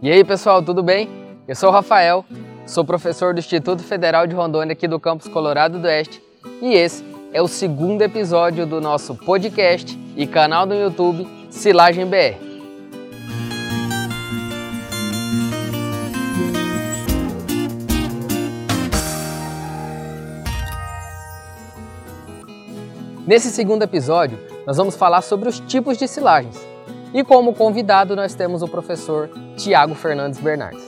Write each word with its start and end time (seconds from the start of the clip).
E 0.00 0.12
aí, 0.12 0.22
pessoal, 0.22 0.62
tudo 0.62 0.80
bem? 0.80 1.08
Eu 1.48 1.56
sou 1.56 1.70
o 1.70 1.72
Rafael, 1.72 2.24
sou 2.64 2.84
professor 2.84 3.34
do 3.34 3.40
Instituto 3.40 3.82
Federal 3.82 4.28
de 4.28 4.34
Rondônia 4.34 4.72
aqui 4.72 4.86
do 4.86 5.00
campus 5.00 5.26
Colorado 5.26 5.76
do 5.80 5.88
Oeste 5.88 6.22
e 6.62 6.72
esse 6.72 7.04
é 7.32 7.42
o 7.42 7.48
segundo 7.48 8.02
episódio 8.02 8.64
do 8.64 8.80
nosso 8.80 9.16
podcast 9.16 9.98
e 10.16 10.24
canal 10.24 10.66
do 10.66 10.74
YouTube 10.74 11.26
Silagem 11.50 12.06
BR. 12.06 12.38
Nesse 23.26 23.50
segundo 23.50 23.82
episódio, 23.82 24.38
nós 24.64 24.76
vamos 24.76 24.94
falar 24.94 25.22
sobre 25.22 25.48
os 25.48 25.58
tipos 25.58 25.98
de 25.98 26.06
silagens. 26.06 26.77
E 27.12 27.24
como 27.24 27.54
convidado, 27.54 28.14
nós 28.14 28.34
temos 28.34 28.62
o 28.62 28.68
professor 28.68 29.30
Tiago 29.56 29.94
Fernandes 29.94 30.38
Bernardes. 30.38 30.84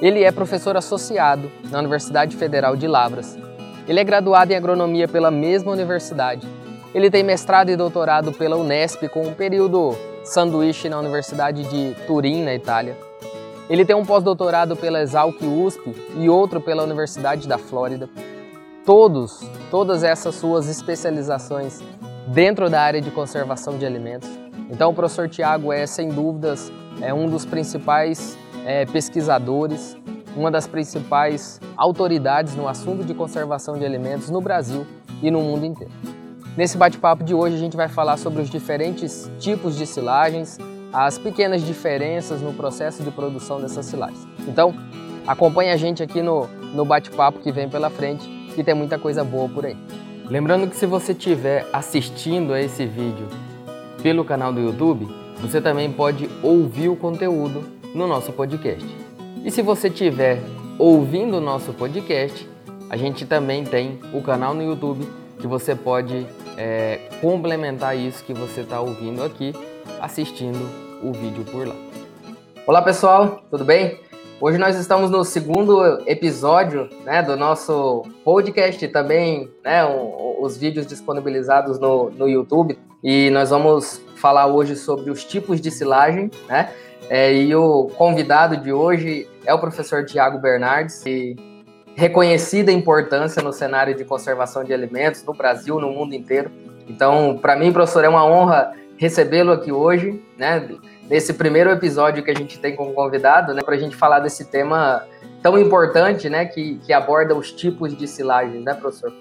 Ele 0.00 0.24
é 0.24 0.32
professor 0.32 0.76
associado 0.76 1.50
na 1.70 1.78
Universidade 1.78 2.36
Federal 2.36 2.76
de 2.76 2.88
Lavras. 2.88 3.38
Ele 3.86 4.00
é 4.00 4.04
graduado 4.04 4.52
em 4.52 4.56
agronomia 4.56 5.06
pela 5.06 5.30
mesma 5.30 5.70
universidade. 5.72 6.46
Ele 6.94 7.10
tem 7.10 7.22
mestrado 7.22 7.70
e 7.70 7.76
doutorado 7.76 8.32
pela 8.32 8.56
Unesp 8.56 9.08
com 9.08 9.22
um 9.22 9.34
período 9.34 9.96
sanduíche 10.24 10.88
na 10.88 10.98
Universidade 10.98 11.62
de 11.64 11.94
Turim, 12.06 12.42
na 12.42 12.54
Itália. 12.54 12.96
Ele 13.70 13.84
tem 13.84 13.94
um 13.94 14.04
pós-doutorado 14.04 14.76
pela 14.76 15.00
Exalc 15.00 15.40
USP 15.40 15.94
e 16.16 16.28
outro 16.28 16.60
pela 16.60 16.82
Universidade 16.82 17.46
da 17.46 17.56
Flórida 17.56 18.08
todos, 18.84 19.40
todas 19.70 20.02
essas 20.02 20.34
suas 20.34 20.68
especializações 20.68 21.80
dentro 22.26 22.68
da 22.68 22.80
área 22.80 23.00
de 23.00 23.10
conservação 23.10 23.78
de 23.78 23.86
alimentos. 23.86 24.41
Então, 24.72 24.90
o 24.90 24.94
professor 24.94 25.28
Tiago 25.28 25.70
é, 25.70 25.86
sem 25.86 26.08
dúvidas, 26.08 26.72
é 27.02 27.12
um 27.12 27.28
dos 27.28 27.44
principais 27.44 28.38
é, 28.64 28.86
pesquisadores, 28.86 29.94
uma 30.34 30.50
das 30.50 30.66
principais 30.66 31.60
autoridades 31.76 32.56
no 32.56 32.66
assunto 32.66 33.04
de 33.04 33.12
conservação 33.12 33.78
de 33.78 33.84
alimentos 33.84 34.30
no 34.30 34.40
Brasil 34.40 34.86
e 35.22 35.30
no 35.30 35.42
mundo 35.42 35.66
inteiro. 35.66 35.92
Nesse 36.56 36.78
bate-papo 36.78 37.22
de 37.22 37.34
hoje, 37.34 37.56
a 37.56 37.58
gente 37.58 37.76
vai 37.76 37.86
falar 37.86 38.16
sobre 38.16 38.40
os 38.40 38.48
diferentes 38.48 39.30
tipos 39.38 39.76
de 39.76 39.86
silagens, 39.86 40.56
as 40.90 41.18
pequenas 41.18 41.62
diferenças 41.62 42.40
no 42.40 42.54
processo 42.54 43.02
de 43.02 43.10
produção 43.10 43.60
dessas 43.60 43.84
silagens. 43.84 44.26
Então, 44.48 44.74
acompanhe 45.26 45.70
a 45.70 45.76
gente 45.76 46.02
aqui 46.02 46.22
no, 46.22 46.46
no 46.74 46.86
bate-papo 46.86 47.40
que 47.40 47.52
vem 47.52 47.68
pela 47.68 47.90
frente 47.90 48.26
que 48.54 48.64
tem 48.64 48.74
muita 48.74 48.98
coisa 48.98 49.22
boa 49.22 49.50
por 49.50 49.66
aí. 49.66 49.76
Lembrando 50.30 50.66
que 50.66 50.76
se 50.76 50.86
você 50.86 51.12
estiver 51.12 51.66
assistindo 51.74 52.54
a 52.54 52.60
esse 52.60 52.86
vídeo 52.86 53.28
pelo 54.02 54.24
canal 54.24 54.52
do 54.52 54.60
YouTube, 54.60 55.08
você 55.40 55.60
também 55.60 55.90
pode 55.90 56.28
ouvir 56.42 56.88
o 56.88 56.96
conteúdo 56.96 57.62
no 57.94 58.06
nosso 58.06 58.32
podcast. 58.32 58.84
E 59.44 59.50
se 59.50 59.62
você 59.62 59.88
estiver 59.88 60.42
ouvindo 60.78 61.36
o 61.36 61.40
nosso 61.40 61.72
podcast, 61.72 62.48
a 62.90 62.96
gente 62.96 63.24
também 63.24 63.64
tem 63.64 64.00
o 64.12 64.20
canal 64.20 64.54
no 64.54 64.62
YouTube 64.62 65.06
que 65.38 65.46
você 65.46 65.74
pode 65.74 66.26
é, 66.56 67.00
complementar 67.20 67.96
isso 67.96 68.24
que 68.24 68.34
você 68.34 68.60
está 68.60 68.80
ouvindo 68.80 69.22
aqui, 69.22 69.52
assistindo 70.00 70.58
o 71.02 71.12
vídeo 71.12 71.44
por 71.44 71.66
lá. 71.66 71.74
Olá 72.66 72.82
pessoal, 72.82 73.42
tudo 73.50 73.64
bem? 73.64 74.00
Hoje 74.40 74.58
nós 74.58 74.76
estamos 74.76 75.10
no 75.10 75.24
segundo 75.24 76.02
episódio 76.08 76.88
né, 77.04 77.22
do 77.22 77.36
nosso 77.36 78.02
podcast 78.24 78.86
também, 78.88 79.48
né, 79.64 79.84
os 80.40 80.56
vídeos 80.56 80.86
disponibilizados 80.86 81.78
no, 81.78 82.10
no 82.10 82.28
YouTube. 82.28 82.76
E 83.02 83.30
nós 83.30 83.50
vamos 83.50 84.00
falar 84.16 84.46
hoje 84.46 84.76
sobre 84.76 85.10
os 85.10 85.24
tipos 85.24 85.60
de 85.60 85.70
silagem, 85.70 86.30
né? 86.48 86.70
É, 87.10 87.34
e 87.34 87.54
o 87.54 87.88
convidado 87.96 88.56
de 88.56 88.72
hoje 88.72 89.28
é 89.44 89.52
o 89.52 89.58
professor 89.58 90.04
Tiago 90.04 90.38
Bernardes, 90.38 91.04
e 91.04 91.36
reconhecida 91.94 92.70
importância 92.70 93.42
no 93.42 93.52
cenário 93.52 93.94
de 93.94 94.04
conservação 94.04 94.62
de 94.62 94.72
alimentos 94.72 95.24
no 95.24 95.34
Brasil, 95.34 95.80
no 95.80 95.90
mundo 95.90 96.14
inteiro. 96.14 96.50
Então, 96.88 97.38
para 97.42 97.56
mim, 97.56 97.72
professor, 97.72 98.04
é 98.04 98.08
uma 98.08 98.24
honra 98.24 98.72
recebê-lo 98.96 99.52
aqui 99.52 99.72
hoje, 99.72 100.22
né? 100.38 100.68
nesse 101.08 101.34
primeiro 101.34 101.70
episódio 101.70 102.22
que 102.22 102.30
a 102.30 102.34
gente 102.34 102.58
tem 102.58 102.74
como 102.74 102.94
convidado, 102.94 103.52
né, 103.52 103.60
para 103.62 103.74
a 103.74 103.78
gente 103.78 103.94
falar 103.94 104.20
desse 104.20 104.50
tema 104.50 105.04
tão 105.42 105.58
importante, 105.58 106.30
né, 106.30 106.46
que, 106.46 106.78
que 106.78 106.92
aborda 106.92 107.34
os 107.34 107.52
tipos 107.52 107.94
de 107.96 108.06
silagem, 108.06 108.62
né, 108.62 108.72
professor? 108.72 109.12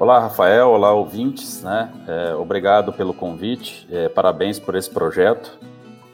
Olá, 0.00 0.18
Rafael. 0.18 0.70
Olá, 0.70 0.94
ouvintes. 0.94 1.62
Né? 1.62 1.90
É, 2.08 2.34
obrigado 2.34 2.90
pelo 2.90 3.12
convite. 3.12 3.86
É, 3.92 4.08
parabéns 4.08 4.58
por 4.58 4.74
esse 4.74 4.88
projeto. 4.88 5.58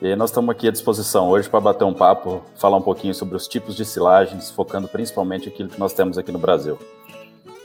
E 0.03 0.17
nós 0.17 0.31
estamos 0.31 0.51
aqui 0.51 0.67
à 0.67 0.73
disposição 0.73 1.29
hoje 1.29 1.49
para 1.49 1.61
bater 1.61 1.85
um 1.85 1.95
papo, 1.95 2.43
falar 2.57 2.79
um 2.79 2.83
pouquinho 2.83 3.15
sobre 3.15 3.37
os 3.37 3.47
tipos 3.47 3.77
de 3.77 3.85
silagens, 3.85 4.51
focando 4.51 4.89
principalmente 4.89 5.49
aquilo 5.49 5.69
que 5.69 5.79
nós 5.79 5.93
temos 5.93 6.19
aqui 6.19 6.33
no 6.33 6.39
Brasil. 6.41 6.77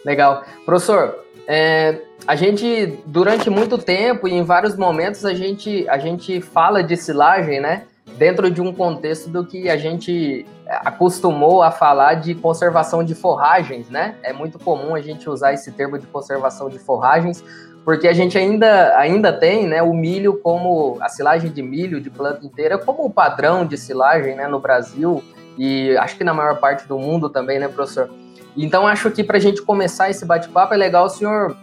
Legal. 0.05 0.43
Professor, 0.63 1.25
é, 1.47 1.99
a 2.27 2.35
gente, 2.35 2.99
durante 3.07 3.49
muito 3.49 3.79
tempo 3.79 4.27
e 4.27 4.33
em 4.33 4.43
vários 4.43 4.77
momentos, 4.77 5.25
a 5.25 5.33
gente, 5.33 5.89
a 5.89 5.97
gente 5.97 6.39
fala 6.39 6.83
de 6.83 6.95
silagem, 6.97 7.59
né? 7.59 7.87
Dentro 8.17 8.49
de 8.49 8.61
um 8.61 8.73
contexto 8.73 9.29
do 9.29 9.45
que 9.45 9.69
a 9.69 9.77
gente 9.77 10.45
acostumou 10.67 11.61
a 11.61 11.71
falar 11.71 12.15
de 12.15 12.33
conservação 12.35 13.03
de 13.03 13.13
forragens, 13.13 13.89
né? 13.89 14.15
É 14.23 14.33
muito 14.33 14.57
comum 14.59 14.95
a 14.95 15.01
gente 15.01 15.29
usar 15.29 15.53
esse 15.53 15.71
termo 15.71 15.97
de 15.97 16.07
conservação 16.07 16.69
de 16.69 16.79
forragens, 16.79 17.43
porque 17.83 18.07
a 18.07 18.13
gente 18.13 18.37
ainda, 18.37 18.97
ainda 18.97 19.33
tem 19.33 19.67
né, 19.67 19.81
o 19.81 19.93
milho 19.93 20.37
como 20.37 20.97
a 21.01 21.09
silagem 21.09 21.51
de 21.51 21.61
milho 21.61 21.99
de 21.99 22.09
planta 22.09 22.45
inteira 22.45 22.77
como 22.77 23.05
o 23.05 23.09
padrão 23.09 23.65
de 23.65 23.77
silagem 23.77 24.35
né, 24.35 24.47
no 24.47 24.59
Brasil 24.59 25.23
e 25.57 25.97
acho 25.97 26.15
que 26.15 26.23
na 26.23 26.33
maior 26.33 26.59
parte 26.59 26.87
do 26.87 26.97
mundo 26.97 27.29
também, 27.29 27.59
né, 27.59 27.67
professor? 27.67 28.09
Então, 28.55 28.85
acho 28.85 29.09
que 29.11 29.23
para 29.23 29.37
a 29.37 29.39
gente 29.39 29.61
começar 29.61 30.09
esse 30.09 30.25
bate-papo, 30.25 30.73
é 30.73 30.77
legal 30.77 31.05
o 31.05 31.09
senhor 31.09 31.55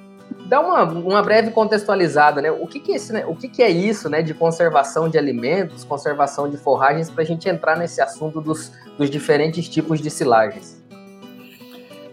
dar 0.49 0.61
uma, 0.61 0.83
uma 0.83 1.23
breve 1.23 1.51
contextualizada, 1.51 2.41
né? 2.41 2.51
O 2.51 2.67
que, 2.67 2.81
que, 2.81 2.93
é, 2.93 2.97
esse, 2.97 3.13
né? 3.13 3.25
o 3.27 3.37
que, 3.37 3.49
que 3.49 3.63
é 3.63 3.69
isso 3.69 4.09
né, 4.09 4.23
de 4.23 4.33
conservação 4.33 5.09
de 5.09 5.19
alimentos, 5.19 5.85
conservação 5.85 6.49
de 6.49 6.57
forragens, 6.57 7.11
para 7.11 7.23
a 7.23 7.27
gente 7.27 7.49
entrar 7.49 7.77
nesse 7.77 8.01
assunto 8.01 8.41
dos, 8.41 8.73
dos 8.97 9.11
diferentes 9.11 9.69
tipos 9.69 10.01
de 10.01 10.11
silagens? 10.11 10.79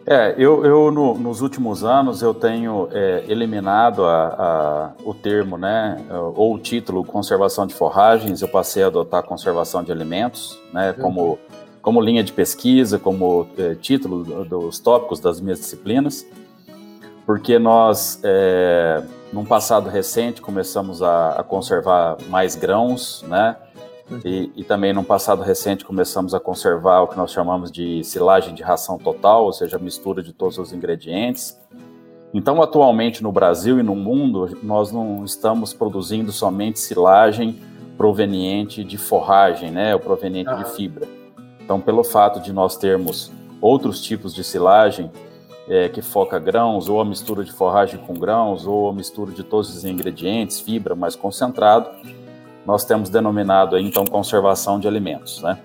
É, 0.08 0.36
eu, 0.38 0.64
eu 0.64 0.92
no, 0.92 1.18
nos 1.18 1.42
últimos 1.42 1.84
anos 1.84 2.22
eu 2.22 2.32
tenho 2.32 2.88
é, 2.92 3.24
eliminado 3.28 4.06
a, 4.06 4.28
a, 4.28 4.92
o 5.04 5.16
termo, 5.16 5.58
né, 5.58 5.98
ou 6.36 6.54
o 6.54 6.60
título 6.60 7.04
conservação 7.04 7.66
de 7.66 7.74
forragens, 7.74 8.44
eu 8.44 8.48
passei 8.48 8.84
a 8.84 8.88
adotar 8.88 9.24
conservação 9.24 9.84
de 9.84 9.92
alimentos, 9.92 10.60
né, 10.72 10.94
uhum. 10.98 11.04
como 11.04 11.40
como 11.82 12.02
linha 12.02 12.24
de 12.24 12.34
pesquisa, 12.34 12.98
como 12.98 13.46
é, 13.60 13.76
título 13.76 14.24
dos 14.44 14.80
tópicos 14.80 15.20
das 15.20 15.40
minhas 15.40 15.60
disciplinas, 15.60 16.26
porque 17.26 17.58
nós, 17.58 18.20
é, 18.24 19.02
num 19.34 19.44
passado 19.44 19.90
recente, 19.90 20.42
começamos 20.42 21.02
a, 21.02 21.30
a 21.40 21.44
conservar 21.44 22.18
mais 22.30 22.56
grãos, 22.56 23.24
né? 23.28 23.58
E, 24.24 24.52
e, 24.56 24.64
também 24.64 24.94
num 24.94 25.04
passado 25.04 25.42
recente 25.42 25.84
começamos 25.84 26.36
a 26.36 26.40
conservar 26.40 27.02
o 27.02 27.08
que 27.08 27.18
nós 27.18 27.32
chamamos 27.32 27.72
de 27.72 28.04
silagem 28.04 28.54
de 28.54 28.62
ração 28.62 29.00
total, 29.00 29.46
ou 29.46 29.52
seja, 29.52 29.78
a 29.78 29.80
mistura 29.80 30.22
de 30.22 30.32
todos 30.32 30.60
os 30.60 30.72
ingredientes. 30.72 31.60
Então, 32.32 32.62
atualmente 32.62 33.24
no 33.24 33.32
Brasil 33.32 33.80
e 33.80 33.84
no 33.84 33.96
mundo, 33.96 34.60
nós 34.62 34.92
não 34.92 35.26
estamos 35.26 35.74
produzindo 35.74 36.32
somente 36.32 36.80
silagem 36.80 37.60
proveniente 37.98 38.84
de 38.84 38.98
forragem, 38.98 39.72
né, 39.72 39.96
ou 39.96 40.00
proveniente 40.00 40.54
de 40.54 40.66
fibra. 40.76 41.08
Então, 41.64 41.82
pelo 41.82 42.04
fato 42.04 42.40
de 42.40 42.54
nós 42.54 42.78
termos 42.78 43.32
outros 43.60 44.02
tipos 44.02 44.36
de 44.36 44.44
silagem 44.44 45.10
é, 45.68 45.90
que 45.90 46.02
foca 46.02 46.40
grãos, 46.40 46.88
ou 46.88 47.02
a 47.02 47.06
mistura 47.06 47.44
de 47.44 47.52
forragem 47.52 48.00
com 48.00 48.14
grãos, 48.14 48.66
ou 48.68 48.90
a 48.90 48.94
mistura 48.94 49.32
de 49.32 49.44
todos 49.44 49.76
os 49.76 49.86
ingredientes, 49.86 50.60
fibra 50.60 50.96
mais 50.96 51.16
concentrado, 51.16 51.90
nós 52.66 52.86
temos 52.86 53.10
denominado 53.10 53.76
aí, 53.76 53.84
então 53.84 54.06
conservação 54.06 54.80
de 54.80 54.88
alimentos, 54.88 55.42
né? 55.42 55.58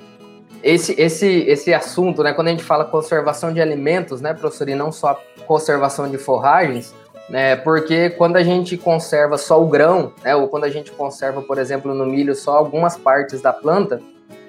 Esse, 0.63 1.01
esse, 1.01 1.27
esse 1.27 1.73
assunto, 1.73 2.23
né, 2.23 2.35
quando 2.35 2.49
a 2.49 2.51
gente 2.51 2.63
fala 2.63 2.85
conservação 2.85 3.53
de 3.53 3.63
alimentos, 3.63 4.21
né, 4.21 4.35
professor, 4.35 4.69
e 4.69 4.75
não 4.75 4.93
só 4.93 5.19
conservação 5.47 6.11
de 6.11 6.19
forragens, 6.19 6.95
né, 7.31 7.57
porque 7.57 8.11
quando 8.11 8.37
a 8.37 8.43
gente 8.43 8.77
conserva 8.77 9.39
só 9.39 9.63
o 9.63 9.67
grão, 9.67 10.13
né, 10.23 10.37
ou 10.37 10.49
quando 10.49 10.65
a 10.65 10.69
gente 10.69 10.91
conserva, 10.91 11.41
por 11.41 11.57
exemplo, 11.57 11.95
no 11.95 12.05
milho 12.05 12.35
só 12.35 12.59
algumas 12.59 12.95
partes 12.95 13.41
da 13.41 13.55
planta, 13.55 14.03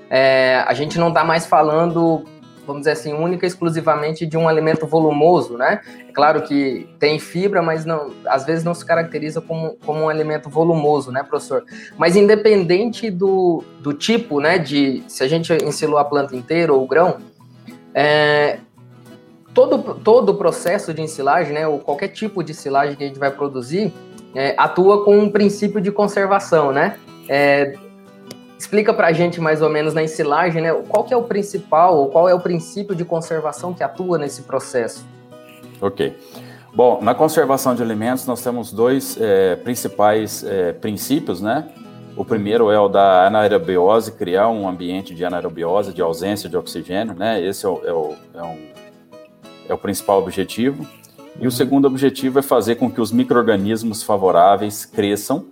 é, 0.09 0.61
a 0.67 0.73
gente 0.73 0.99
não 0.99 1.07
está 1.07 1.23
mais 1.23 1.45
falando, 1.45 2.25
vamos 2.71 2.81
dizer 2.81 2.91
assim, 2.91 3.13
única 3.13 3.45
e 3.45 3.47
exclusivamente 3.47 4.25
de 4.25 4.37
um 4.37 4.47
alimento 4.47 4.87
volumoso, 4.87 5.57
né? 5.57 5.81
É 6.07 6.11
claro 6.11 6.41
que 6.41 6.87
tem 6.99 7.19
fibra, 7.19 7.61
mas 7.61 7.85
não, 7.85 8.11
às 8.25 8.45
vezes 8.45 8.63
não 8.63 8.73
se 8.73 8.85
caracteriza 8.85 9.41
como, 9.41 9.77
como 9.85 10.01
um 10.01 10.09
alimento 10.09 10.49
volumoso, 10.49 11.11
né, 11.11 11.23
professor? 11.23 11.63
Mas 11.97 12.15
independente 12.15 13.09
do, 13.09 13.63
do 13.79 13.93
tipo, 13.93 14.39
né, 14.39 14.57
de 14.57 15.03
se 15.07 15.23
a 15.23 15.27
gente 15.27 15.53
ensilou 15.63 15.97
a 15.97 16.05
planta 16.05 16.35
inteira 16.35 16.73
ou 16.73 16.83
o 16.83 16.87
grão, 16.87 17.17
é, 17.93 18.59
todo, 19.53 19.95
todo 19.95 20.29
o 20.29 20.35
processo 20.35 20.93
de 20.93 21.01
ensilagem, 21.01 21.53
né, 21.53 21.67
ou 21.67 21.79
qualquer 21.79 22.07
tipo 22.09 22.43
de 22.43 22.53
silagem 22.53 22.95
que 22.95 23.03
a 23.03 23.07
gente 23.07 23.19
vai 23.19 23.31
produzir, 23.31 23.93
é, 24.33 24.55
atua 24.57 25.03
com 25.03 25.17
um 25.17 25.29
princípio 25.29 25.81
de 25.81 25.91
conservação, 25.91 26.71
né? 26.71 26.97
É, 27.27 27.73
explica 28.61 28.93
para 28.93 29.07
a 29.07 29.11
gente 29.11 29.41
mais 29.41 29.61
ou 29.61 29.69
menos 29.69 29.93
na 29.93 30.03
ensilagem, 30.03 30.61
né? 30.61 30.71
Qual 30.87 31.03
que 31.03 31.13
é 31.13 31.17
o 31.17 31.23
principal, 31.23 31.97
ou 31.97 32.09
qual 32.09 32.29
é 32.29 32.33
o 32.33 32.39
princípio 32.39 32.95
de 32.95 33.03
conservação 33.03 33.73
que 33.73 33.83
atua 33.83 34.19
nesse 34.19 34.43
processo? 34.43 35.03
Ok. 35.81 36.15
Bom, 36.73 36.99
na 37.01 37.15
conservação 37.15 37.73
de 37.73 37.81
alimentos 37.81 38.25
nós 38.27 38.41
temos 38.41 38.71
dois 38.71 39.17
é, 39.19 39.55
principais 39.55 40.43
é, 40.43 40.73
princípios, 40.73 41.41
né? 41.41 41.69
O 42.15 42.23
primeiro 42.23 42.69
é 42.69 42.79
o 42.79 42.87
da 42.87 43.25
anaerobiose, 43.25 44.11
criar 44.11 44.49
um 44.49 44.67
ambiente 44.67 45.15
de 45.15 45.25
anaerobiose, 45.25 45.91
de 45.91 46.01
ausência 46.01 46.47
de 46.47 46.55
oxigênio, 46.55 47.15
né? 47.15 47.43
Esse 47.43 47.65
é 47.65 47.69
o, 47.69 47.81
é 47.83 47.91
o, 47.91 48.13
é 48.35 48.43
um, 48.43 48.57
é 49.69 49.73
o 49.73 49.77
principal 49.77 50.19
objetivo. 50.19 50.85
E 51.39 51.47
o 51.47 51.51
segundo 51.51 51.85
objetivo 51.87 52.37
é 52.37 52.41
fazer 52.43 52.75
com 52.75 52.91
que 52.91 53.01
os 53.01 53.11
micro-organismos 53.11 54.03
favoráveis 54.03 54.85
cresçam 54.85 55.47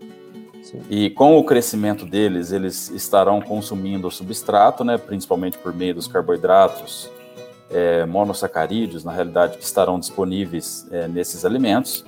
E 0.89 1.09
com 1.09 1.37
o 1.37 1.43
crescimento 1.43 2.05
deles, 2.05 2.51
eles 2.51 2.89
estarão 2.89 3.41
consumindo 3.41 4.07
o 4.07 4.11
substrato, 4.11 4.83
né, 4.83 4.97
principalmente 4.97 5.57
por 5.57 5.73
meio 5.73 5.95
dos 5.95 6.07
carboidratos 6.07 7.09
é, 7.69 8.05
monossacarídeos, 8.05 9.03
na 9.03 9.11
realidade, 9.11 9.57
que 9.57 9.63
estarão 9.63 9.99
disponíveis 9.99 10.87
é, 10.91 11.07
nesses 11.07 11.45
alimentos. 11.45 12.05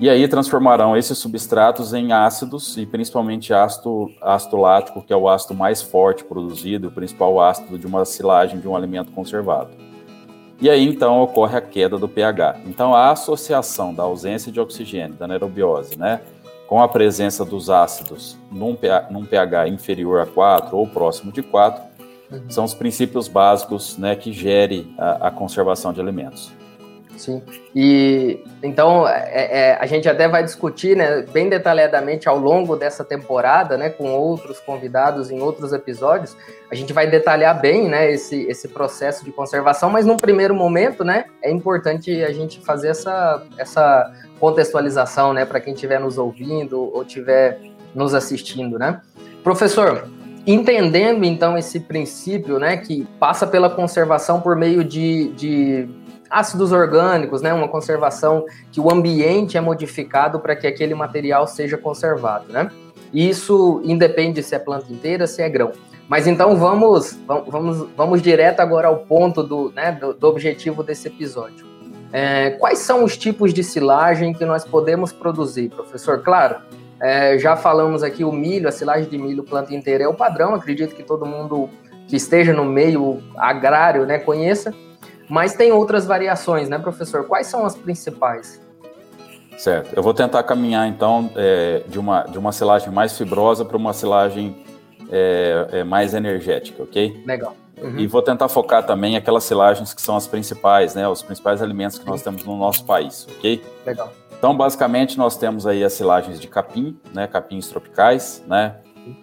E 0.00 0.08
aí 0.08 0.26
transformarão 0.26 0.96
esses 0.96 1.18
substratos 1.18 1.92
em 1.92 2.12
ácidos, 2.12 2.76
e 2.76 2.86
principalmente 2.86 3.52
ácido, 3.52 4.10
ácido 4.20 4.56
lático, 4.56 5.02
que 5.02 5.12
é 5.12 5.16
o 5.16 5.28
ácido 5.28 5.54
mais 5.54 5.82
forte 5.82 6.24
produzido, 6.24 6.88
o 6.88 6.90
principal 6.90 7.40
ácido 7.40 7.78
de 7.78 7.86
uma 7.86 8.04
silagem 8.04 8.58
de 8.58 8.66
um 8.66 8.74
alimento 8.74 9.12
conservado. 9.12 9.70
E 10.60 10.70
aí 10.70 10.86
então 10.86 11.20
ocorre 11.20 11.56
a 11.56 11.60
queda 11.60 11.98
do 11.98 12.08
pH. 12.08 12.60
Então 12.66 12.94
a 12.94 13.10
associação 13.10 13.92
da 13.92 14.04
ausência 14.04 14.50
de 14.50 14.60
oxigênio, 14.60 15.16
da 15.16 15.24
anaerobiose, 15.24 15.98
né, 15.98 16.20
com 16.72 16.80
a 16.80 16.88
presença 16.88 17.44
dos 17.44 17.68
ácidos 17.68 18.38
num 18.50 18.74
pH, 18.74 19.10
num 19.10 19.26
pH 19.26 19.68
inferior 19.68 20.22
a 20.22 20.24
4 20.24 20.74
ou 20.74 20.86
próximo 20.86 21.30
de 21.30 21.42
4, 21.42 21.82
uhum. 22.30 22.48
são 22.48 22.64
os 22.64 22.72
princípios 22.72 23.28
básicos 23.28 23.98
né, 23.98 24.16
que 24.16 24.32
gerem 24.32 24.94
a, 24.96 25.28
a 25.28 25.30
conservação 25.30 25.92
de 25.92 26.00
alimentos. 26.00 26.50
Sim. 27.22 27.40
E 27.72 28.42
então 28.64 29.06
é, 29.06 29.70
é, 29.70 29.78
a 29.80 29.86
gente 29.86 30.08
até 30.08 30.26
vai 30.26 30.42
discutir 30.42 30.96
né, 30.96 31.22
bem 31.32 31.48
detalhadamente 31.48 32.28
ao 32.28 32.36
longo 32.36 32.74
dessa 32.74 33.04
temporada, 33.04 33.78
né, 33.78 33.90
com 33.90 34.10
outros 34.10 34.58
convidados 34.58 35.30
em 35.30 35.40
outros 35.40 35.72
episódios. 35.72 36.36
A 36.68 36.74
gente 36.74 36.92
vai 36.92 37.06
detalhar 37.06 37.60
bem 37.60 37.88
né, 37.88 38.10
esse, 38.10 38.42
esse 38.48 38.66
processo 38.66 39.24
de 39.24 39.30
conservação, 39.30 39.88
mas 39.88 40.04
num 40.04 40.16
primeiro 40.16 40.52
momento 40.52 41.04
né, 41.04 41.26
é 41.40 41.48
importante 41.48 42.24
a 42.24 42.32
gente 42.32 42.58
fazer 42.60 42.88
essa, 42.88 43.40
essa 43.56 44.12
contextualização, 44.40 45.32
né, 45.32 45.44
para 45.44 45.60
quem 45.60 45.74
estiver 45.74 46.00
nos 46.00 46.18
ouvindo 46.18 46.92
ou 46.92 47.02
estiver 47.02 47.60
nos 47.94 48.14
assistindo, 48.14 48.80
né? 48.80 49.00
Professor, 49.44 50.08
entendendo 50.44 51.24
então 51.24 51.56
esse 51.56 51.78
princípio, 51.78 52.58
né, 52.58 52.78
que 52.78 53.06
passa 53.20 53.46
pela 53.46 53.70
conservação 53.70 54.40
por 54.40 54.56
meio 54.56 54.82
de, 54.82 55.28
de 55.34 55.88
ácidos 56.32 56.72
orgânicos, 56.72 57.42
né, 57.42 57.52
uma 57.52 57.68
conservação 57.68 58.44
que 58.70 58.80
o 58.80 58.90
ambiente 58.90 59.56
é 59.56 59.60
modificado 59.60 60.40
para 60.40 60.56
que 60.56 60.66
aquele 60.66 60.94
material 60.94 61.46
seja 61.46 61.76
conservado, 61.76 62.52
né? 62.52 62.70
E 63.12 63.28
isso 63.28 63.82
independe 63.84 64.42
se 64.42 64.54
é 64.54 64.58
planta 64.58 64.90
inteira, 64.90 65.26
se 65.26 65.42
é 65.42 65.48
grão. 65.48 65.72
Mas 66.08 66.26
então 66.26 66.56
vamos, 66.56 67.18
vamos, 67.26 67.86
vamos 67.96 68.22
direto 68.22 68.60
agora 68.60 68.88
ao 68.88 68.98
ponto 69.00 69.42
do, 69.42 69.70
né, 69.72 69.92
do, 69.92 70.14
do 70.14 70.26
objetivo 70.26 70.82
desse 70.82 71.08
episódio. 71.08 71.66
É, 72.12 72.50
quais 72.52 72.78
são 72.78 73.04
os 73.04 73.16
tipos 73.16 73.54
de 73.54 73.62
silagem 73.62 74.32
que 74.32 74.44
nós 74.44 74.64
podemos 74.64 75.12
produzir, 75.12 75.70
professor? 75.70 76.22
Claro, 76.22 76.56
é, 77.00 77.38
já 77.38 77.56
falamos 77.56 78.02
aqui 78.02 78.24
o 78.24 78.32
milho, 78.32 78.68
a 78.68 78.72
silagem 78.72 79.08
de 79.08 79.18
milho 79.18 79.42
planta 79.42 79.74
inteira 79.74 80.04
é 80.04 80.08
o 80.08 80.14
padrão, 80.14 80.54
acredito 80.54 80.94
que 80.94 81.02
todo 81.02 81.26
mundo 81.26 81.68
que 82.06 82.16
esteja 82.16 82.52
no 82.52 82.64
meio 82.64 83.22
agrário 83.36 84.04
né, 84.04 84.18
conheça, 84.18 84.74
mas 85.32 85.54
tem 85.54 85.72
outras 85.72 86.04
variações, 86.04 86.68
né, 86.68 86.78
professor? 86.78 87.24
Quais 87.24 87.46
são 87.46 87.64
as 87.64 87.74
principais? 87.74 88.60
Certo, 89.56 89.94
eu 89.96 90.02
vou 90.02 90.12
tentar 90.12 90.42
caminhar 90.42 90.86
então 90.86 91.30
é, 91.34 91.82
de, 91.88 91.98
uma, 91.98 92.24
de 92.24 92.38
uma 92.38 92.52
silagem 92.52 92.90
mais 92.90 93.16
fibrosa 93.16 93.64
para 93.64 93.78
uma 93.78 93.94
silagem 93.94 94.62
é, 95.10 95.68
é, 95.72 95.84
mais 95.84 96.12
energética, 96.12 96.82
ok? 96.82 97.22
Legal. 97.26 97.56
Uhum. 97.80 97.98
E 97.98 98.06
vou 98.06 98.20
tentar 98.20 98.46
focar 98.50 98.84
também 98.84 99.16
aquelas 99.16 99.44
silagens 99.44 99.94
que 99.94 100.02
são 100.02 100.16
as 100.16 100.26
principais, 100.26 100.94
né? 100.94 101.08
Os 101.08 101.22
principais 101.22 101.62
alimentos 101.62 101.96
que 101.96 102.06
nós 102.06 102.20
temos 102.20 102.44
no 102.44 102.54
nosso 102.58 102.84
país, 102.84 103.26
ok? 103.38 103.64
Legal. 103.86 104.12
Então, 104.36 104.54
basicamente, 104.54 105.16
nós 105.16 105.34
temos 105.34 105.66
aí 105.66 105.82
as 105.82 105.94
silagens 105.94 106.38
de 106.38 106.46
capim, 106.46 106.94
né? 107.14 107.26
Capins 107.26 107.68
tropicais, 107.68 108.44
né? 108.46 108.74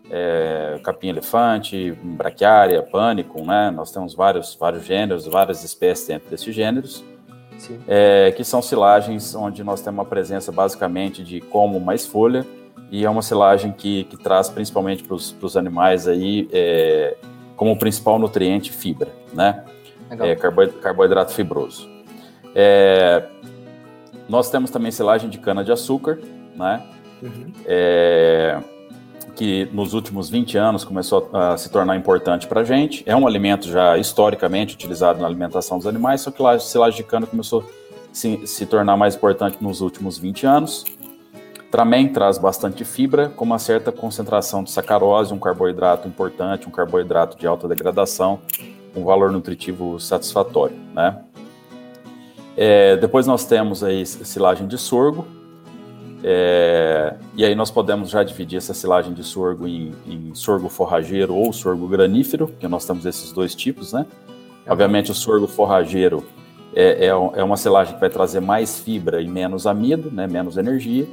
É, 0.10 0.80
capim 0.84 1.10
elefante, 1.10 1.92
braquiária, 2.02 2.81
pânico, 2.81 3.42
né? 3.46 3.72
Nós 3.72 3.92
temos 3.92 4.14
vários, 4.14 4.56
vários 4.56 4.86
gêneros, 4.86 5.26
várias 5.26 5.64
espécies 5.64 6.08
dentro 6.08 6.30
desses 6.30 6.54
gêneros. 6.54 7.04
É, 7.88 8.31
que 8.31 8.44
são 8.46 8.62
silagens 8.62 9.36
onde 9.36 9.64
nós 9.66 9.81
temos 9.81 10.00
uma 10.00 10.06
presença 10.06 10.50
basicamente 10.50 11.24
de 11.24 11.42
como 11.42 11.78
mais 11.78 12.06
folha 12.06 12.46
e 12.90 13.06
é 13.06 13.10
uma 13.10 13.22
silagem 13.22 13.74
que, 13.74 14.06
que 14.06 14.16
traz 14.16 14.50
principalmente 14.50 15.04
para 15.04 15.16
os 15.16 15.58
animais 15.58 16.08
aí 16.08 16.48
é, 16.54 17.18
como 17.58 17.78
principal 17.78 18.18
nutriente 18.18 18.72
fibra, 18.72 19.10
né? 19.34 19.66
É, 20.10 20.36
carboidrato 20.36 21.34
fibroso. 21.34 21.88
É, 22.56 23.28
nós 24.28 24.50
temos 24.50 24.72
também 24.72 24.92
silagem 24.92 25.30
de 25.30 25.38
cana-de-açúcar, 25.38 26.20
né? 26.56 26.82
Uhum. 27.22 27.52
É, 27.66 28.60
que 29.36 29.69
nos 29.71 29.94
últimos 29.94 30.30
20 30.30 30.57
anos 30.57 30.83
começou 30.83 31.30
a 31.33 31.57
se 31.57 31.69
tornar 31.69 31.95
importante 31.95 32.48
para 32.48 32.62
a 32.62 32.63
gente. 32.63 33.04
É 33.06 33.16
um 33.16 33.27
alimento 33.27 33.68
já 33.68 33.98
historicamente 33.98 34.75
utilizado 34.75 35.19
na 35.19 35.27
alimentação 35.27 35.77
dos 35.77 35.88
animais, 35.88 36.21
só 36.21 36.31
que 36.31 36.45
a 36.45 36.60
silagem 36.60 36.98
de 36.98 37.04
cana 37.04 37.25
começou 37.25 37.62
a 37.62 37.63
se, 38.12 38.45
se 38.45 38.66
tornar 38.66 38.98
mais 38.98 39.16
importante 39.16 39.57
nos 39.62 39.81
últimos 39.81 40.18
20 40.18 40.45
anos. 40.45 40.83
Também 41.71 42.07
traz 42.07 42.38
bastante 42.38 42.83
fibra, 42.83 43.30
com 43.30 43.45
uma 43.45 43.60
certa 43.60 43.92
concentração 43.92 44.63
de 44.63 44.71
sacarose, 44.71 45.33
um 45.33 45.39
carboidrato 45.39 46.07
importante, 46.07 46.68
um 46.68 46.72
carboidrato 46.72 47.38
de 47.38 47.45
alta 47.45 47.68
degradação, 47.68 48.39
um 48.95 49.04
valor 49.04 49.31
nutritivo 49.31 50.00
satisfatório, 50.00 50.75
né? 50.94 51.22
É, 52.57 52.98
depois 52.98 53.25
nós 53.25 53.45
temos 53.45 53.83
aí 53.83 54.06
silagem 54.06 54.68
de 54.68 54.77
sorgo, 54.77 55.25
é, 56.24 57.16
e 57.36 57.45
aí 57.45 57.56
nós 57.56 57.71
podemos 57.71 58.10
já 58.10 58.24
dividir 58.24 58.57
essa 58.57 58.74
silagem 58.74 59.13
de 59.13 59.24
sorgo 59.24 59.68
em, 59.68 59.94
em, 60.06 60.36
sorgo 60.36 60.68
forrageiro 60.68 61.33
ou 61.33 61.54
sorgo 61.54 61.88
granífero, 61.88 62.48
que 62.60 62.68
nós 62.68 62.86
temos 62.86 63.06
esses 63.06 63.31
dois 63.31 63.56
tipos, 63.56 63.94
né? 63.94 64.05
Obviamente 64.67 65.12
o 65.12 65.15
sorgo 65.15 65.48
forrageiro 65.48 66.24
é, 66.75 67.05
é, 67.05 67.08
é 67.08 67.44
uma 67.44 67.58
silagem 67.58 67.94
que 67.94 68.00
vai 68.00 68.10
trazer 68.10 68.41
mais 68.41 68.79
fibra 68.79 69.22
e 69.22 69.27
menos 69.27 69.65
amido, 69.65 70.12
né? 70.12 70.27
Menos 70.27 70.58
energia 70.58 71.08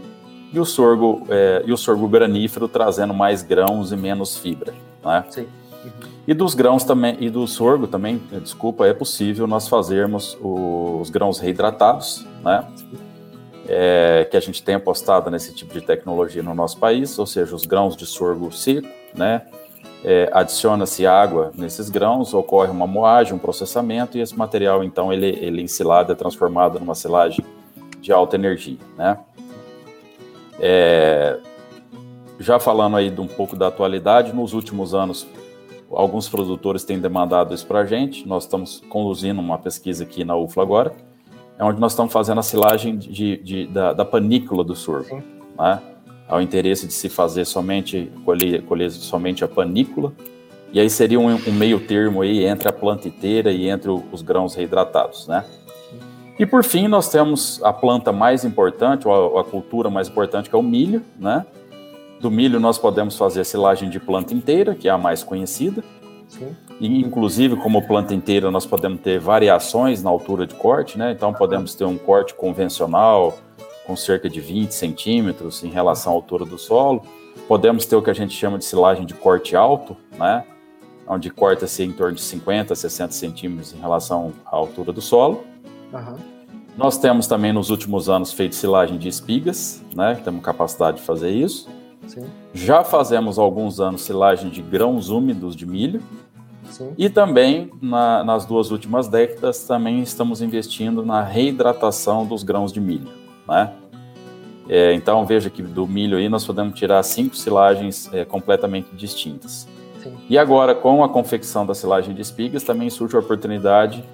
e 0.52 0.58
o 0.58 0.64
sorgo 0.64 1.24
é, 1.28 1.62
e 1.64 1.72
o 1.72 1.76
sorgo 1.76 2.08
granífero 2.08 2.68
trazendo 2.68 3.14
mais 3.14 3.42
grãos 3.42 3.92
e 3.92 3.96
menos 3.96 4.36
fibra, 4.36 4.74
né? 5.04 5.24
Sim. 5.30 5.46
E 6.26 6.34
dos 6.34 6.54
grãos 6.54 6.82
também 6.82 7.16
e 7.20 7.30
do 7.30 7.46
sorgo 7.46 7.86
também, 7.86 8.20
desculpa, 8.42 8.84
é 8.86 8.92
possível 8.92 9.46
nós 9.46 9.68
fazermos 9.68 10.36
os 10.42 11.08
grãos 11.10 11.38
reidratados, 11.38 12.26
né? 12.42 12.66
É, 13.68 14.26
que 14.30 14.36
a 14.36 14.40
gente 14.40 14.62
tem 14.62 14.76
apostado 14.76 15.30
nesse 15.30 15.52
tipo 15.52 15.72
de 15.72 15.80
tecnologia 15.80 16.42
no 16.42 16.54
nosso 16.54 16.78
país, 16.78 17.18
ou 17.18 17.26
seja, 17.26 17.54
os 17.54 17.66
grãos 17.66 17.96
de 17.96 18.06
sorgo 18.06 18.52
seco, 18.52 18.86
né? 19.14 19.42
É, 20.04 20.30
adiciona-se 20.32 21.04
água 21.06 21.50
nesses 21.56 21.90
grãos, 21.90 22.32
ocorre 22.32 22.70
uma 22.70 22.86
moagem, 22.86 23.34
um 23.34 23.38
processamento 23.38 24.16
e 24.16 24.20
esse 24.20 24.36
material 24.38 24.84
então 24.84 25.12
ele, 25.12 25.26
ele 25.26 25.62
ensilado 25.62 26.12
é 26.12 26.14
transformado 26.14 26.78
numa 26.78 26.94
silagem 26.94 27.44
de 28.00 28.12
alta 28.12 28.36
energia, 28.36 28.78
né? 28.96 29.18
É, 30.60 31.38
já 32.38 32.58
falando 32.58 32.96
aí 32.96 33.10
de 33.10 33.20
um 33.20 33.26
pouco 33.26 33.56
da 33.56 33.68
atualidade, 33.68 34.32
nos 34.32 34.52
últimos 34.52 34.94
anos, 34.94 35.26
alguns 35.90 36.28
produtores 36.28 36.84
têm 36.84 36.98
demandado 36.98 37.54
isso 37.54 37.66
para 37.66 37.80
a 37.80 37.86
gente. 37.86 38.26
Nós 38.26 38.44
estamos 38.44 38.82
conduzindo 38.88 39.40
uma 39.40 39.58
pesquisa 39.58 40.04
aqui 40.04 40.24
na 40.24 40.36
UFLA 40.36 40.62
agora, 40.62 40.92
é 41.58 41.64
onde 41.64 41.80
nós 41.80 41.92
estamos 41.92 42.12
fazendo 42.12 42.38
a 42.38 42.42
silagem 42.42 42.96
de, 42.96 43.36
de 43.38 43.66
da, 43.66 43.92
da, 43.92 44.04
panícula 44.04 44.62
do 44.62 44.74
sorgo. 44.74 45.22
Né? 45.58 45.80
Há 46.28 46.36
o 46.36 46.40
interesse 46.40 46.86
de 46.86 46.92
se 46.92 47.08
fazer 47.08 47.44
somente, 47.44 48.12
colher, 48.24 48.62
colher 48.62 48.90
somente 48.90 49.44
a 49.44 49.48
panícula, 49.48 50.12
e 50.72 50.80
aí 50.80 50.90
seria 50.90 51.18
um, 51.18 51.34
um, 51.34 51.52
meio 51.52 51.80
termo 51.80 52.20
aí 52.22 52.44
entre 52.44 52.68
a 52.68 52.72
planta 52.72 53.08
inteira 53.08 53.50
e 53.52 53.68
entre 53.68 53.88
o, 53.88 54.02
os 54.12 54.20
grãos 54.20 54.54
reidratados, 54.54 55.26
né? 55.26 55.44
E 56.38 56.44
por 56.44 56.62
fim, 56.62 56.86
nós 56.86 57.08
temos 57.08 57.62
a 57.62 57.72
planta 57.72 58.12
mais 58.12 58.44
importante, 58.44 59.08
ou 59.08 59.38
a, 59.38 59.40
a, 59.40 59.44
cultura 59.44 59.88
mais 59.88 60.08
importante, 60.08 60.50
que 60.50 60.56
é 60.56 60.58
o 60.58 60.62
milho, 60.62 61.02
né? 61.18 61.46
Do 62.20 62.30
milho 62.30 62.60
nós 62.60 62.76
podemos 62.76 63.16
fazer 63.16 63.40
a 63.40 63.44
silagem 63.44 63.88
de 63.88 63.98
planta 63.98 64.34
inteira, 64.34 64.74
que 64.74 64.88
é 64.88 64.90
a 64.90 64.98
mais 64.98 65.22
conhecida. 65.22 65.82
Sim. 66.28 66.54
E, 66.80 67.00
inclusive, 67.00 67.56
como 67.56 67.86
planta 67.86 68.14
inteira, 68.14 68.50
nós 68.50 68.66
podemos 68.66 69.00
ter 69.00 69.18
variações 69.18 70.02
na 70.02 70.10
altura 70.10 70.46
de 70.46 70.54
corte, 70.54 70.98
né? 70.98 71.12
Então, 71.12 71.32
podemos 71.32 71.74
ter 71.74 71.84
um 71.84 71.96
corte 71.96 72.34
convencional 72.34 73.38
com 73.86 73.96
cerca 73.96 74.28
de 74.28 74.40
20 74.40 74.72
centímetros 74.72 75.62
em 75.62 75.68
relação 75.68 76.12
à 76.12 76.16
altura 76.16 76.44
do 76.44 76.58
solo. 76.58 77.02
Podemos 77.46 77.86
ter 77.86 77.96
o 77.96 78.02
que 78.02 78.10
a 78.10 78.14
gente 78.14 78.34
chama 78.34 78.58
de 78.58 78.64
silagem 78.64 79.06
de 79.06 79.14
corte 79.14 79.54
alto, 79.54 79.96
né? 80.18 80.44
onde 81.08 81.30
corta-se 81.30 81.82
em 81.84 81.92
torno 81.92 82.16
de 82.16 82.22
50 82.22 82.72
a 82.72 82.76
60 82.76 83.12
centímetros 83.12 83.72
em 83.72 83.78
relação 83.78 84.32
à 84.44 84.56
altura 84.56 84.92
do 84.92 85.00
solo. 85.00 85.44
Uhum. 85.92 86.16
Nós 86.76 86.98
temos 86.98 87.26
também 87.26 87.52
nos 87.52 87.70
últimos 87.70 88.08
anos 88.08 88.32
feito 88.32 88.54
silagem 88.54 88.98
de 88.98 89.08
espigas, 89.08 89.82
né? 89.94 90.20
Temos 90.22 90.42
capacidade 90.42 90.98
de 90.98 91.04
fazer 91.04 91.30
isso. 91.30 91.68
Sim. 92.06 92.26
Já 92.52 92.84
fazemos 92.84 93.38
alguns 93.38 93.80
anos 93.80 94.02
silagem 94.02 94.50
de 94.50 94.60
grãos 94.60 95.08
úmidos 95.08 95.56
de 95.56 95.64
milho. 95.64 96.02
Sim. 96.70 96.92
E 96.96 97.08
também, 97.08 97.70
na, 97.80 98.24
nas 98.24 98.44
duas 98.44 98.70
últimas 98.70 99.08
décadas, 99.08 99.64
também 99.64 100.00
estamos 100.02 100.42
investindo 100.42 101.04
na 101.04 101.22
reidratação 101.22 102.26
dos 102.26 102.42
grãos 102.42 102.72
de 102.72 102.80
milho, 102.80 103.08
né? 103.48 103.72
É, 104.68 104.92
então, 104.94 105.24
veja 105.24 105.48
que 105.48 105.62
do 105.62 105.86
milho 105.86 106.18
aí 106.18 106.28
nós 106.28 106.44
podemos 106.44 106.78
tirar 106.78 107.02
cinco 107.02 107.36
silagens 107.36 108.12
é, 108.12 108.24
completamente 108.24 108.88
distintas. 108.94 109.68
Sim. 110.02 110.12
E 110.28 110.36
agora, 110.36 110.74
com 110.74 111.04
a 111.04 111.08
confecção 111.08 111.64
da 111.64 111.74
silagem 111.74 112.14
de 112.14 112.20
espigas, 112.20 112.64
também 112.64 112.90
surge 112.90 113.16
a 113.16 113.20
oportunidade 113.20 114.04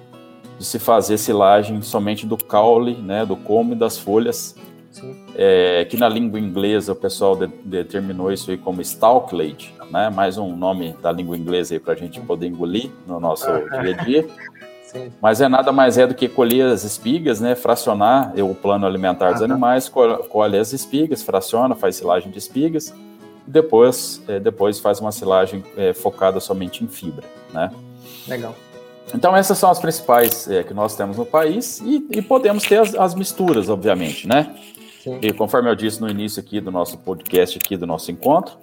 de 0.57 0.65
se 0.65 0.77
fazer 0.77 1.17
silagem 1.17 1.81
somente 1.81 2.25
do 2.25 2.37
caule, 2.37 2.93
né, 2.95 3.25
do 3.25 3.35
como 3.35 3.73
e 3.73 3.75
das 3.75 3.97
folhas, 3.97 4.55
é, 5.35 5.85
que 5.85 5.97
na 5.97 6.07
língua 6.07 6.39
inglesa 6.39 6.93
o 6.93 6.95
pessoal 6.95 7.35
de, 7.35 7.47
determinou 7.63 8.31
isso 8.31 8.51
aí 8.51 8.57
como 8.57 8.81
stalklade, 8.81 9.73
né, 9.89 10.09
mais 10.09 10.37
um 10.37 10.55
nome 10.55 10.95
da 11.01 11.11
língua 11.11 11.37
inglesa 11.37 11.73
aí 11.73 11.79
para 11.79 11.93
a 11.93 11.97
gente 11.97 12.19
poder 12.21 12.47
engolir 12.47 12.89
no 13.07 13.19
nosso 13.19 13.45
dia 13.81 13.95
a 13.99 14.03
dia. 14.03 14.27
Mas 15.19 15.41
é 15.41 15.49
nada 15.49 15.71
mais 15.71 15.97
é 15.97 16.05
do 16.05 16.13
que 16.13 16.27
colher 16.27 16.67
as 16.67 16.83
espigas, 16.83 17.41
né, 17.41 17.55
fracionar 17.55 18.31
o 18.39 18.53
plano 18.53 18.85
alimentar 18.85 19.31
dos 19.31 19.41
animais, 19.41 19.89
colhe 19.89 20.57
as 20.57 20.71
espigas, 20.71 21.23
fraciona, 21.23 21.73
faz 21.73 21.95
silagem 21.95 22.31
de 22.31 22.37
espigas, 22.37 22.93
e 23.47 23.51
depois, 23.51 24.21
é, 24.27 24.39
depois 24.39 24.79
faz 24.79 24.99
uma 24.99 25.11
silagem 25.11 25.63
é, 25.75 25.93
focada 25.93 26.39
somente 26.39 26.83
em 26.83 26.87
fibra, 26.87 27.25
né. 27.51 27.71
Legal. 28.27 28.55
Então 29.13 29.35
essas 29.35 29.57
são 29.57 29.69
as 29.69 29.79
principais 29.79 30.49
é, 30.49 30.63
que 30.63 30.73
nós 30.73 30.95
temos 30.95 31.17
no 31.17 31.25
país 31.25 31.79
e, 31.81 32.05
e 32.09 32.21
podemos 32.21 32.63
ter 32.63 32.79
as, 32.79 32.95
as, 32.95 33.15
misturas, 33.15 33.69
obviamente, 33.69 34.27
né? 34.27 34.55
Sim. 35.03 35.19
E 35.21 35.33
conforme 35.33 35.69
eu 35.69 35.75
disse 35.75 35.99
no 35.99 36.09
início 36.09 36.39
aqui 36.39 36.61
do 36.61 36.71
nosso 36.71 36.97
podcast, 36.97 37.57
aqui 37.57 37.75
do 37.75 37.85
nosso 37.85 38.09
encontro, 38.09 38.57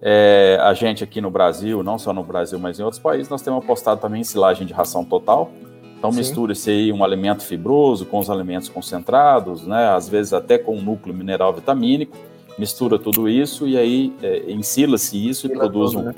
é, 0.00 0.56
a 0.62 0.72
gente 0.72 1.02
aqui 1.02 1.20
no 1.20 1.30
Brasil, 1.30 1.82
não 1.82 1.98
só 1.98 2.12
no 2.12 2.22
Brasil, 2.22 2.60
mas 2.60 2.78
em 2.78 2.84
outros 2.84 3.02
países, 3.02 3.28
nós 3.28 3.42
temos 3.42 3.64
apostado 3.64 4.00
também 4.00 4.20
em 4.20 4.24
silagem 4.24 4.64
de 4.64 4.72
ração 4.72 5.04
total. 5.04 5.50
Então 5.98 6.12
mistura-se 6.12 6.70
aí 6.70 6.92
um 6.92 7.04
alimento 7.04 7.42
fibroso 7.42 8.06
com 8.06 8.20
os 8.20 8.30
alimentos 8.30 8.68
concentrados, 8.68 9.66
né? 9.66 9.88
Às 9.88 10.08
vezes 10.08 10.32
até 10.32 10.56
com 10.56 10.76
um 10.76 10.80
núcleo 10.80 11.14
mineral 11.14 11.52
vitamínico, 11.52 12.16
mistura 12.56 12.98
tudo 12.98 13.28
isso 13.28 13.66
e 13.66 13.76
aí 13.76 14.12
é, 14.22 14.50
ensila-se 14.50 15.28
isso 15.28 15.46
e 15.46 15.50
produz 15.50 15.94
um, 15.94 16.04
né? 16.04 16.14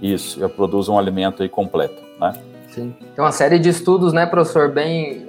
isso, 0.00 0.48
produz 0.50 0.88
um 0.88 0.96
alimento 0.96 1.42
aí 1.42 1.48
completo, 1.48 2.02
né? 2.20 2.40
Sim. 2.70 2.94
Tem 3.14 3.24
uma 3.24 3.32
série 3.32 3.58
de 3.58 3.68
estudos, 3.68 4.12
né, 4.12 4.24
professor, 4.24 4.70
bem 4.70 5.27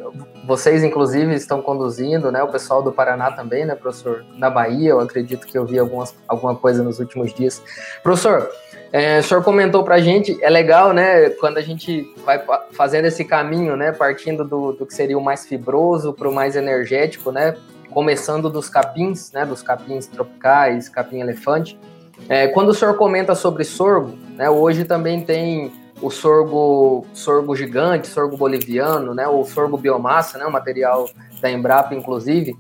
vocês 0.49 0.83
inclusive 0.83 1.35
estão 1.35 1.61
conduzindo, 1.61 2.31
né? 2.31 2.41
O 2.41 2.47
pessoal 2.47 2.81
do 2.81 2.91
Paraná 2.91 3.31
também, 3.31 3.65
né, 3.65 3.75
professor? 3.75 4.25
Na 4.33 4.49
Bahia, 4.49 4.89
eu 4.89 4.99
acredito 4.99 5.45
que 5.45 5.55
eu 5.55 5.63
vi 5.63 5.77
algumas, 5.77 6.15
alguma 6.27 6.55
coisa 6.55 6.81
nos 6.81 6.99
últimos 6.99 7.31
dias. 7.31 7.61
Professor, 8.01 8.49
é, 8.91 9.19
o 9.19 9.23
senhor 9.23 9.43
comentou 9.43 9.83
para 9.83 9.95
a 9.95 9.99
gente, 9.99 10.35
é 10.43 10.49
legal, 10.49 10.91
né, 10.91 11.29
quando 11.29 11.59
a 11.59 11.61
gente 11.61 12.11
vai 12.25 12.43
fazendo 12.71 13.05
esse 13.05 13.23
caminho, 13.23 13.77
né, 13.77 13.91
partindo 13.91 14.43
do, 14.43 14.71
do 14.71 14.87
que 14.87 14.93
seria 14.95 15.19
o 15.19 15.21
mais 15.21 15.45
fibroso 15.45 16.13
para 16.13 16.27
o 16.27 16.33
mais 16.33 16.55
energético, 16.55 17.31
né, 17.31 17.55
começando 17.91 18.49
dos 18.49 18.67
capins, 18.69 19.31
né, 19.31 19.45
dos 19.45 19.61
capins 19.61 20.07
tropicais, 20.07 20.89
capim 20.89 21.21
elefante. 21.21 21.79
É, 22.27 22.47
quando 22.47 22.69
o 22.69 22.73
senhor 22.73 22.95
comenta 22.95 23.35
sobre 23.35 23.63
sorgo, 23.63 24.17
né, 24.35 24.49
hoje 24.49 24.83
também 24.83 25.23
tem 25.23 25.71
o 26.01 26.09
sorgo, 26.09 27.05
sorgo 27.13 27.55
gigante, 27.55 28.07
sorgo 28.07 28.37
boliviano, 28.37 29.13
né, 29.13 29.27
o 29.27 29.43
sorgo 29.43 29.77
biomassa, 29.77 30.37
né, 30.37 30.45
o 30.45 30.51
material 30.51 31.09
da 31.41 31.51
Embrapa, 31.51 31.93
inclusive, 31.93 32.55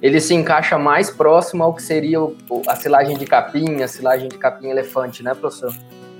ele 0.00 0.20
se 0.20 0.34
encaixa 0.34 0.78
mais 0.78 1.10
próximo 1.10 1.64
ao 1.64 1.74
que 1.74 1.82
seria 1.82 2.18
a 2.68 2.76
silagem 2.76 3.16
de 3.16 3.26
capim, 3.26 3.82
a 3.82 3.88
silagem 3.88 4.28
de 4.28 4.36
capim 4.36 4.68
elefante, 4.68 5.22
né, 5.22 5.34
professor? 5.34 5.74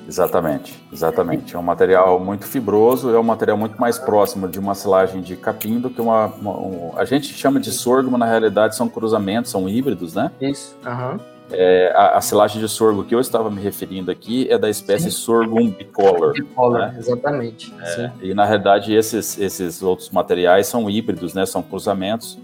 Exatamente, 0.07 0.83
exatamente. 0.93 1.57
É 1.57 1.59
um 1.59 1.62
material 1.62 2.21
muito 2.21 2.47
fibroso, 2.47 3.14
é 3.14 3.19
um 3.19 3.23
material 3.23 3.57
muito 3.57 3.81
mais 3.81 3.99
próximo 3.99 4.49
de 4.49 4.59
uma 4.59 4.75
silagem 4.75 5.23
de 5.23 5.35
capim 5.35 5.81
do 5.81 5.88
que 5.88 6.00
uma. 6.00 6.26
uma 6.26 6.50
um, 6.52 6.93
a 6.97 7.04
gente 7.04 7.33
chama 7.33 7.59
de 7.59 7.73
sorgo, 7.73 8.11
mas 8.11 8.21
na 8.21 8.26
realidade 8.26 8.76
são 8.76 8.88
cruzamentos, 8.88 9.50
são 9.50 9.69
híbridos, 9.69 10.14
né? 10.14 10.31
Isso. 10.40 10.76
Uhum. 10.85 11.19
É, 11.51 11.93
a, 11.95 12.17
a, 12.17 12.21
silagem 12.21 12.61
de 12.61 12.69
sorgo 12.69 13.05
que 13.05 13.15
eu 13.15 13.21
estava 13.21 13.51
me 13.51 13.61
referindo 13.61 14.11
aqui 14.11 14.49
é 14.51 14.59
da 14.59 14.71
espécie 14.71 15.11
Sim. 15.11 15.19
sorghum 15.19 15.71
bicolor. 15.71 16.33
Bicolor, 16.33 16.79
né? 16.79 16.97
exatamente. 16.99 17.73
É, 17.83 18.11
e 18.23 18.35
na 18.35 18.45
realidade 18.47 18.95
esses, 18.95 19.39
esses 19.39 19.83
outros 19.83 20.09
materiais 20.11 20.67
são 20.67 20.89
híbridos, 20.89 21.35
né? 21.35 21.45
São 21.45 21.63
cruzamentos. 21.63 22.39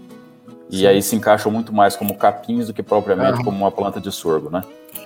E 0.69 0.79
Sim. 0.79 0.87
aí 0.87 1.01
se 1.01 1.15
encaixam 1.15 1.51
muito 1.51 1.73
mais 1.73 1.95
como 1.95 2.15
capins 2.15 2.67
do 2.67 2.73
que 2.73 2.83
propriamente 2.83 3.39
uhum. 3.39 3.45
como 3.45 3.57
uma 3.57 3.71
planta 3.71 3.99
de 3.99 4.11
sorgo, 4.11 4.49
né? 4.49 4.61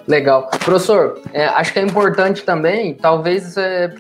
Legal. 0.07 0.49
Professor, 0.63 1.19
é, 1.33 1.45
acho 1.45 1.73
que 1.73 1.79
é 1.79 1.81
importante 1.81 2.43
também, 2.43 2.93
talvez 2.93 3.57
é, 3.57 3.95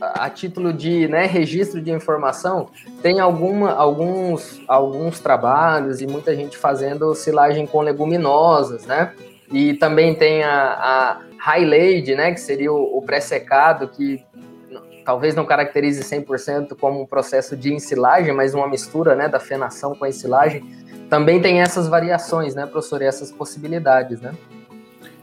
a 0.00 0.28
título 0.28 0.72
de 0.72 1.08
né, 1.08 1.26
registro 1.26 1.80
de 1.80 1.90
informação, 1.90 2.68
tem 3.02 3.20
alguma, 3.20 3.72
alguns, 3.72 4.60
alguns 4.68 5.20
trabalhos 5.20 6.00
e 6.00 6.06
muita 6.06 6.34
gente 6.34 6.56
fazendo 6.56 7.14
silagem 7.14 7.66
com 7.66 7.80
leguminosas, 7.80 8.86
né? 8.86 9.12
E 9.52 9.74
também 9.74 10.14
tem 10.14 10.42
a, 10.42 10.72
a 10.72 11.20
high 11.38 11.64
laid, 11.64 12.14
né, 12.14 12.32
que 12.32 12.40
seria 12.40 12.72
o, 12.72 12.98
o 12.98 13.02
pré-secado, 13.02 13.88
que 13.88 14.24
talvez 15.04 15.34
não 15.34 15.44
caracterize 15.44 16.02
100% 16.02 16.76
como 16.80 17.00
um 17.00 17.06
processo 17.06 17.56
de 17.56 17.72
ensilagem, 17.72 18.34
mas 18.34 18.54
uma 18.54 18.66
mistura 18.66 19.14
né, 19.14 19.28
da 19.28 19.38
fenação 19.38 19.94
com 19.94 20.04
a 20.04 20.08
ensilagem. 20.08 20.64
Também 21.08 21.40
tem 21.40 21.60
essas 21.60 21.86
variações, 21.86 22.54
né, 22.56 22.66
professor, 22.66 23.00
e 23.00 23.04
essas 23.04 23.30
possibilidades, 23.30 24.20
né? 24.20 24.34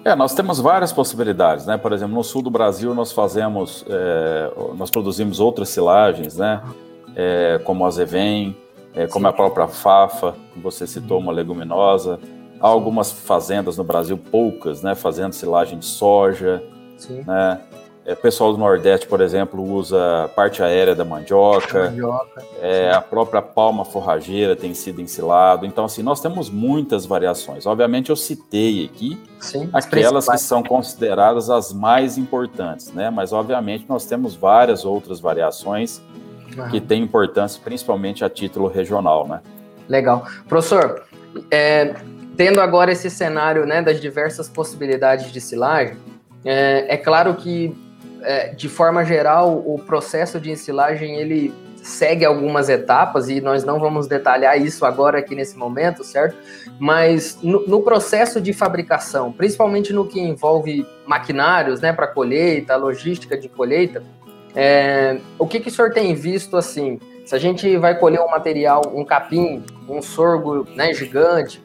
É, 0.06 0.16
nós 0.16 0.34
temos 0.34 0.60
várias 0.60 0.92
possibilidades, 0.92 1.66
né? 1.66 1.78
Por 1.78 1.94
exemplo, 1.94 2.14
no 2.14 2.24
sul 2.26 2.42
do 2.42 2.50
Brasil 2.50 2.94
nós 2.94 3.14
fazemos, 3.14 3.86
é, 3.88 4.52
nós 4.76 4.90
produzimos 4.90 5.40
outras 5.40 5.70
silagens, 5.70 6.38
né? 6.38 6.62
É, 7.16 7.62
como 7.64 7.86
a 7.86 7.92
Zevem, 7.92 8.56
é, 8.94 9.08
como 9.08 9.28
a 9.28 9.34
própria 9.34 9.68
Fafa, 9.68 10.36
você 10.58 10.86
citou 10.86 11.20
uma 11.20 11.32
leguminosa. 11.32 12.20
Há 12.64 12.68
algumas 12.68 13.12
fazendas 13.12 13.78
no 13.78 13.84
Brasil, 13.84 14.18
poucas, 14.18 14.82
né, 14.82 14.96
fazendo 14.96 15.34
silagem 15.34 15.78
de 15.78 15.86
soja, 15.86 16.64
Sim. 16.98 17.22
né? 17.28 17.60
É, 18.06 18.16
pessoal 18.16 18.54
do 18.54 18.58
Nordeste, 18.58 19.06
por 19.06 19.20
exemplo, 19.20 19.62
usa 19.62 20.30
parte 20.34 20.64
aérea 20.64 20.96
da 20.96 21.06
mandioca. 21.06 21.86
mandioca 21.86 22.44
é, 22.62 22.92
a 22.92 23.02
própria 23.02 23.42
palma 23.42 23.84
forrageira 23.84 24.56
tem 24.56 24.74
sido 24.74 25.02
ensilado. 25.02 25.66
Então, 25.66 25.86
assim, 25.86 26.04
nós 26.04 26.22
temos 26.22 26.50
muitas 26.50 27.06
variações. 27.06 27.66
Obviamente, 27.66 28.10
eu 28.10 28.16
citei 28.16 28.86
aqui 28.86 29.18
Sim, 29.40 29.70
aquelas 29.72 30.28
que 30.28 30.38
são 30.38 30.62
consideradas 30.64 31.50
as 31.50 31.72
mais 31.72 32.18
importantes, 32.18 32.92
né? 32.92 33.10
Mas, 33.10 33.32
obviamente, 33.32 33.86
nós 33.88 34.06
temos 34.06 34.36
várias 34.36 34.84
outras 34.84 35.22
variações 35.22 36.02
que 36.72 36.80
têm 36.82 37.04
importância, 37.04 37.62
principalmente 37.64 38.24
a 38.24 38.30
título 38.30 38.68
regional, 38.68 39.28
né? 39.28 39.42
Legal. 39.88 40.26
Professor, 40.48 41.04
é, 41.50 41.96
tendo 42.36 42.60
agora 42.60 42.92
esse 42.92 43.10
cenário 43.10 43.66
né, 43.66 43.82
das 43.82 44.00
diversas 44.00 44.50
possibilidades 44.50 45.32
de 45.32 45.40
silagem, 45.40 45.98
é, 46.44 46.94
é 46.96 46.98
claro 46.98 47.36
que, 47.36 47.76
é, 48.22 48.50
de 48.50 48.68
forma 48.68 49.04
geral, 49.06 49.64
o 49.66 49.80
processo 49.80 50.40
de 50.40 50.52
ensilagem 50.52 51.16
ele 51.16 51.54
segue 51.84 52.24
algumas 52.24 52.70
etapas 52.70 53.28
e 53.28 53.42
nós 53.42 53.66
não 53.66 53.78
vamos 53.78 54.08
detalhar 54.08 54.60
isso 54.60 54.86
agora 54.86 55.20
aqui 55.20 55.36
nesse 55.36 55.58
momento, 55.58 56.04
certo? 56.04 56.36
Mas 56.80 57.38
no, 57.44 57.68
no 57.68 57.82
processo 57.82 58.40
de 58.40 58.54
fabricação, 58.54 59.34
principalmente 59.34 59.92
no 59.92 60.08
que 60.08 60.20
envolve 60.20 60.88
maquinários, 61.06 61.82
né, 61.82 61.92
para 61.92 62.08
colheita, 62.08 62.76
logística 62.78 63.38
de 63.38 63.50
colheita, 63.50 64.02
é, 64.56 65.20
o 65.38 65.46
que, 65.46 65.60
que 65.60 65.68
o 65.68 65.72
senhor 65.72 65.92
tem 65.92 66.16
visto 66.16 66.56
assim? 66.56 67.00
Se 67.26 67.36
a 67.36 67.40
gente 67.40 67.76
vai 67.78 67.98
colher 67.98 68.22
um 68.22 68.30
material, 68.30 68.82
um 68.94 69.04
capim, 69.04 69.64
um 69.88 70.02
sorgo 70.02 70.66
né, 70.76 70.94
gigante, 70.94 71.62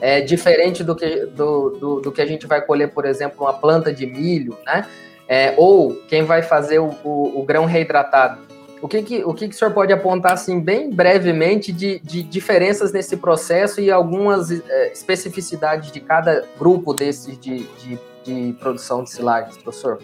é 0.00 0.20
diferente 0.20 0.84
do 0.84 0.94
que, 0.94 1.26
do, 1.26 1.70
do, 1.70 2.00
do, 2.00 2.12
que 2.12 2.22
a 2.22 2.26
gente 2.26 2.46
vai 2.46 2.60
colher, 2.60 2.92
por 2.92 3.04
exemplo, 3.04 3.44
uma 3.44 3.52
planta 3.52 3.92
de 3.92 4.06
milho, 4.06 4.56
né? 4.64 4.86
É, 5.28 5.54
ou 5.58 5.94
quem 6.08 6.24
vai 6.24 6.42
fazer 6.42 6.78
o, 6.78 6.94
o, 7.04 7.40
o, 7.40 7.44
grão 7.44 7.66
reidratado. 7.66 8.40
O 8.80 8.88
que, 8.88 9.02
que, 9.02 9.24
o 9.24 9.34
que, 9.34 9.48
que 9.48 9.54
o 9.54 9.58
senhor 9.58 9.74
pode 9.74 9.92
apontar, 9.92 10.32
assim, 10.32 10.58
bem 10.60 10.88
brevemente, 10.88 11.70
de, 11.70 11.98
de 11.98 12.22
diferenças 12.22 12.92
nesse 12.92 13.16
processo 13.16 13.80
e 13.80 13.90
algumas 13.90 14.50
é, 14.50 14.92
especificidades 14.92 15.92
de 15.92 16.00
cada 16.00 16.44
grupo 16.58 16.94
desses 16.94 17.38
de, 17.38 17.64
de, 17.64 17.98
de 18.24 18.52
produção 18.54 19.02
de 19.02 19.10
silagens, 19.10 19.58
professor? 19.58 19.98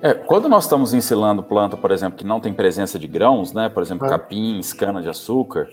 É, 0.00 0.14
quando 0.14 0.48
nós 0.48 0.64
estamos 0.64 0.94
ensilando 0.94 1.42
planta, 1.42 1.76
por 1.76 1.90
exemplo, 1.90 2.18
que 2.18 2.24
não 2.24 2.38
tem 2.38 2.54
presença 2.54 2.98
de 2.98 3.06
grãos, 3.08 3.52
né? 3.52 3.68
Por 3.68 3.82
exemplo, 3.82 4.08
capim, 4.08 4.60
cana 4.78 5.02
de 5.02 5.08
açúcar, 5.08 5.68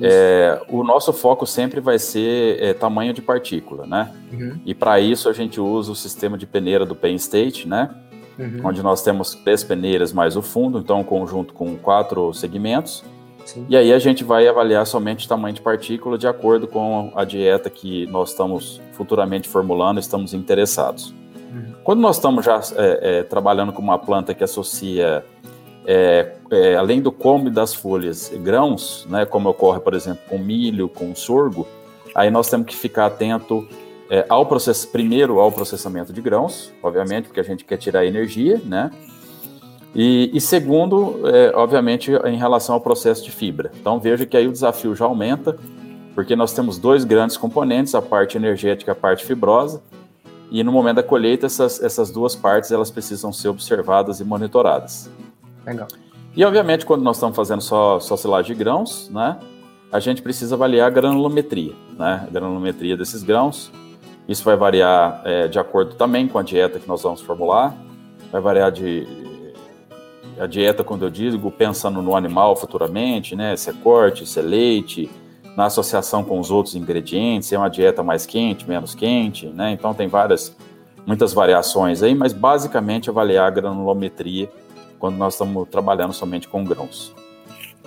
É, 0.00 0.60
o 0.68 0.84
nosso 0.84 1.12
foco 1.12 1.46
sempre 1.46 1.80
vai 1.80 1.98
ser 1.98 2.62
é, 2.62 2.72
tamanho 2.72 3.12
de 3.12 3.20
partícula, 3.20 3.86
né? 3.86 4.12
Uhum. 4.32 4.60
E 4.64 4.74
para 4.74 5.00
isso 5.00 5.28
a 5.28 5.32
gente 5.32 5.60
usa 5.60 5.92
o 5.92 5.94
sistema 5.94 6.38
de 6.38 6.46
peneira 6.46 6.86
do 6.86 6.94
Penn 6.94 7.16
State, 7.16 7.66
né? 7.66 7.90
Uhum. 8.38 8.60
Onde 8.64 8.82
nós 8.82 9.02
temos 9.02 9.34
três 9.34 9.64
peneiras 9.64 10.12
mais 10.12 10.36
o 10.36 10.42
fundo, 10.42 10.78
então 10.78 11.00
um 11.00 11.04
conjunto 11.04 11.52
com 11.52 11.76
quatro 11.76 12.32
segmentos. 12.32 13.04
Sim. 13.44 13.66
E 13.68 13.76
aí 13.76 13.92
a 13.92 13.98
gente 13.98 14.22
vai 14.22 14.46
avaliar 14.46 14.86
somente 14.86 15.26
o 15.26 15.28
tamanho 15.28 15.54
de 15.54 15.62
partícula 15.62 16.18
de 16.18 16.28
acordo 16.28 16.68
com 16.68 17.10
a 17.16 17.24
dieta 17.24 17.68
que 17.70 18.06
nós 18.06 18.30
estamos 18.30 18.80
futuramente 18.92 19.48
formulando, 19.48 19.98
estamos 19.98 20.34
interessados. 20.34 21.14
Uhum. 21.50 21.74
Quando 21.82 22.00
nós 22.00 22.16
estamos 22.16 22.44
já 22.44 22.60
é, 22.76 23.00
é, 23.02 23.22
trabalhando 23.22 23.72
com 23.72 23.80
uma 23.80 23.98
planta 23.98 24.34
que 24.34 24.44
associa 24.44 25.24
é, 25.90 26.34
é, 26.50 26.76
além 26.76 27.00
do 27.00 27.10
come 27.10 27.48
das 27.48 27.72
folhas 27.72 28.30
grãos, 28.42 29.06
né, 29.08 29.24
como 29.24 29.48
ocorre, 29.48 29.80
por 29.80 29.94
exemplo, 29.94 30.20
com 30.28 30.36
milho, 30.36 30.86
com 30.86 31.14
sorgo, 31.14 31.66
aí 32.14 32.30
nós 32.30 32.50
temos 32.50 32.66
que 32.66 32.76
ficar 32.76 33.06
atento 33.06 33.66
é, 34.10 34.26
ao 34.28 34.44
processo, 34.44 34.86
primeiro 34.88 35.40
ao 35.40 35.50
processamento 35.50 36.12
de 36.12 36.20
grãos, 36.20 36.74
obviamente, 36.82 37.28
porque 37.28 37.40
a 37.40 37.42
gente 37.42 37.64
quer 37.64 37.78
tirar 37.78 38.04
energia, 38.04 38.60
né? 38.66 38.90
E, 39.94 40.30
e 40.34 40.40
segundo, 40.42 41.26
é, 41.26 41.52
obviamente, 41.56 42.12
em 42.12 42.36
relação 42.36 42.74
ao 42.74 42.82
processo 42.82 43.24
de 43.24 43.30
fibra. 43.30 43.72
Então 43.80 43.98
veja 43.98 44.26
que 44.26 44.36
aí 44.36 44.46
o 44.46 44.52
desafio 44.52 44.94
já 44.94 45.06
aumenta, 45.06 45.56
porque 46.14 46.36
nós 46.36 46.52
temos 46.52 46.76
dois 46.76 47.02
grandes 47.02 47.38
componentes, 47.38 47.94
a 47.94 48.02
parte 48.02 48.36
energética 48.36 48.90
e 48.90 48.92
a 48.92 48.94
parte 48.94 49.24
fibrosa, 49.24 49.82
e 50.50 50.62
no 50.62 50.70
momento 50.70 50.96
da 50.96 51.02
colheita 51.02 51.46
essas, 51.46 51.82
essas 51.82 52.10
duas 52.10 52.36
partes 52.36 52.70
elas 52.70 52.90
precisam 52.90 53.32
ser 53.32 53.48
observadas 53.48 54.20
e 54.20 54.24
monitoradas. 54.24 55.10
Legal. 55.68 55.88
E, 56.36 56.44
obviamente, 56.44 56.86
quando 56.86 57.02
nós 57.02 57.16
estamos 57.16 57.34
fazendo 57.34 57.60
só, 57.60 57.98
só 58.00 58.16
silagem 58.16 58.54
de 58.54 58.58
grãos, 58.58 59.10
né, 59.10 59.38
a 59.90 59.98
gente 59.98 60.22
precisa 60.22 60.54
avaliar 60.54 60.86
a 60.86 60.90
granulometria, 60.90 61.72
né, 61.98 62.26
a 62.26 62.30
granulometria 62.30 62.96
desses 62.96 63.22
grãos. 63.22 63.72
Isso 64.28 64.44
vai 64.44 64.56
variar 64.56 65.22
é, 65.24 65.48
de 65.48 65.58
acordo 65.58 65.94
também 65.94 66.28
com 66.28 66.38
a 66.38 66.42
dieta 66.42 66.78
que 66.78 66.86
nós 66.86 67.02
vamos 67.02 67.20
formular, 67.20 67.74
vai 68.30 68.40
variar 68.40 68.70
de 68.70 69.06
a 70.38 70.46
dieta, 70.46 70.84
quando 70.84 71.04
eu 71.04 71.10
digo, 71.10 71.50
pensando 71.50 72.00
no 72.00 72.14
animal 72.14 72.54
futuramente, 72.54 73.34
né, 73.34 73.56
se 73.56 73.70
é 73.70 73.72
corte, 73.72 74.24
se 74.24 74.38
é 74.38 74.42
leite, 74.42 75.10
na 75.56 75.64
associação 75.64 76.22
com 76.22 76.38
os 76.38 76.52
outros 76.52 76.76
ingredientes, 76.76 77.48
se 77.48 77.56
é 77.56 77.58
uma 77.58 77.68
dieta 77.68 78.04
mais 78.04 78.24
quente, 78.24 78.68
menos 78.68 78.94
quente, 78.94 79.46
né, 79.46 79.72
então 79.72 79.92
tem 79.92 80.06
várias, 80.06 80.56
muitas 81.04 81.32
variações 81.32 82.04
aí, 82.04 82.14
mas 82.14 82.32
basicamente 82.32 83.10
avaliar 83.10 83.48
a 83.48 83.50
granulometria 83.50 84.48
quando 84.98 85.16
nós 85.16 85.34
estamos 85.34 85.68
trabalhando 85.68 86.12
somente 86.12 86.48
com 86.48 86.64
grãos. 86.64 87.14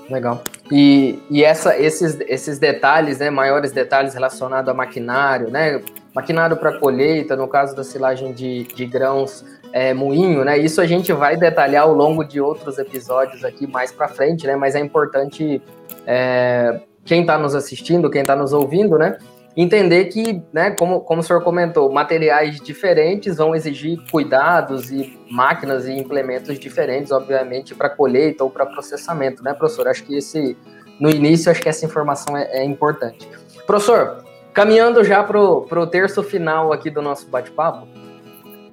Legal. 0.09 0.43
E, 0.71 1.19
e 1.29 1.43
essa, 1.43 1.77
esses, 1.77 2.19
esses 2.27 2.59
detalhes, 2.59 3.19
né, 3.19 3.29
maiores 3.29 3.71
detalhes 3.71 4.13
relacionados 4.13 4.69
a 4.69 4.73
maquinário, 4.73 5.49
né, 5.49 5.81
maquinário 6.13 6.57
para 6.57 6.77
colheita, 6.77 7.35
no 7.35 7.47
caso 7.47 7.75
da 7.75 7.83
silagem 7.83 8.33
de, 8.33 8.63
de 8.63 8.85
grãos, 8.85 9.45
é, 9.71 9.93
moinho, 9.93 10.43
né, 10.43 10.57
isso 10.57 10.81
a 10.81 10.85
gente 10.85 11.13
vai 11.13 11.37
detalhar 11.37 11.83
ao 11.83 11.93
longo 11.93 12.23
de 12.23 12.41
outros 12.41 12.77
episódios 12.77 13.45
aqui 13.45 13.65
mais 13.65 13.91
para 13.91 14.07
frente, 14.07 14.45
né, 14.45 14.55
mas 14.55 14.75
é 14.75 14.79
importante 14.79 15.61
é, 16.05 16.81
quem 17.05 17.21
está 17.21 17.37
nos 17.37 17.55
assistindo, 17.55 18.09
quem 18.09 18.21
está 18.21 18.35
nos 18.35 18.51
ouvindo, 18.51 18.97
né, 18.97 19.17
entender 19.55 20.05
que, 20.05 20.41
né, 20.53 20.71
como, 20.71 21.01
como 21.01 21.21
o 21.21 21.23
senhor 21.23 21.43
comentou, 21.43 21.91
materiais 21.91 22.59
diferentes 22.61 23.37
vão 23.37 23.53
exigir 23.53 23.99
cuidados 24.09 24.91
e 24.91 25.19
máquinas 25.29 25.87
e 25.87 25.93
implementos 25.93 26.57
diferentes, 26.57 27.11
obviamente, 27.11 27.75
para 27.75 27.89
colheita 27.89 28.43
ou 28.43 28.49
para 28.49 28.65
processamento, 28.65 29.43
né, 29.43 29.53
professor? 29.53 29.87
Acho 29.87 30.03
que 30.03 30.17
esse, 30.17 30.57
no 30.99 31.09
início, 31.09 31.51
acho 31.51 31.61
que 31.61 31.69
essa 31.69 31.85
informação 31.85 32.37
é, 32.37 32.43
é 32.51 32.63
importante. 32.63 33.27
Professor, 33.67 34.23
caminhando 34.53 35.03
já 35.03 35.23
para 35.23 35.39
o 35.39 35.87
terço 35.87 36.23
final 36.23 36.71
aqui 36.71 36.89
do 36.89 37.01
nosso 37.01 37.27
bate-papo, 37.27 37.87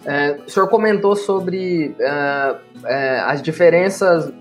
é, 0.05 0.39
o 0.47 0.51
senhor 0.51 0.69
comentou 0.69 1.17
sobre 1.17 1.95
é, 1.99 2.57
é 2.85 3.21
as 3.21 3.43
diferenças 3.43 4.33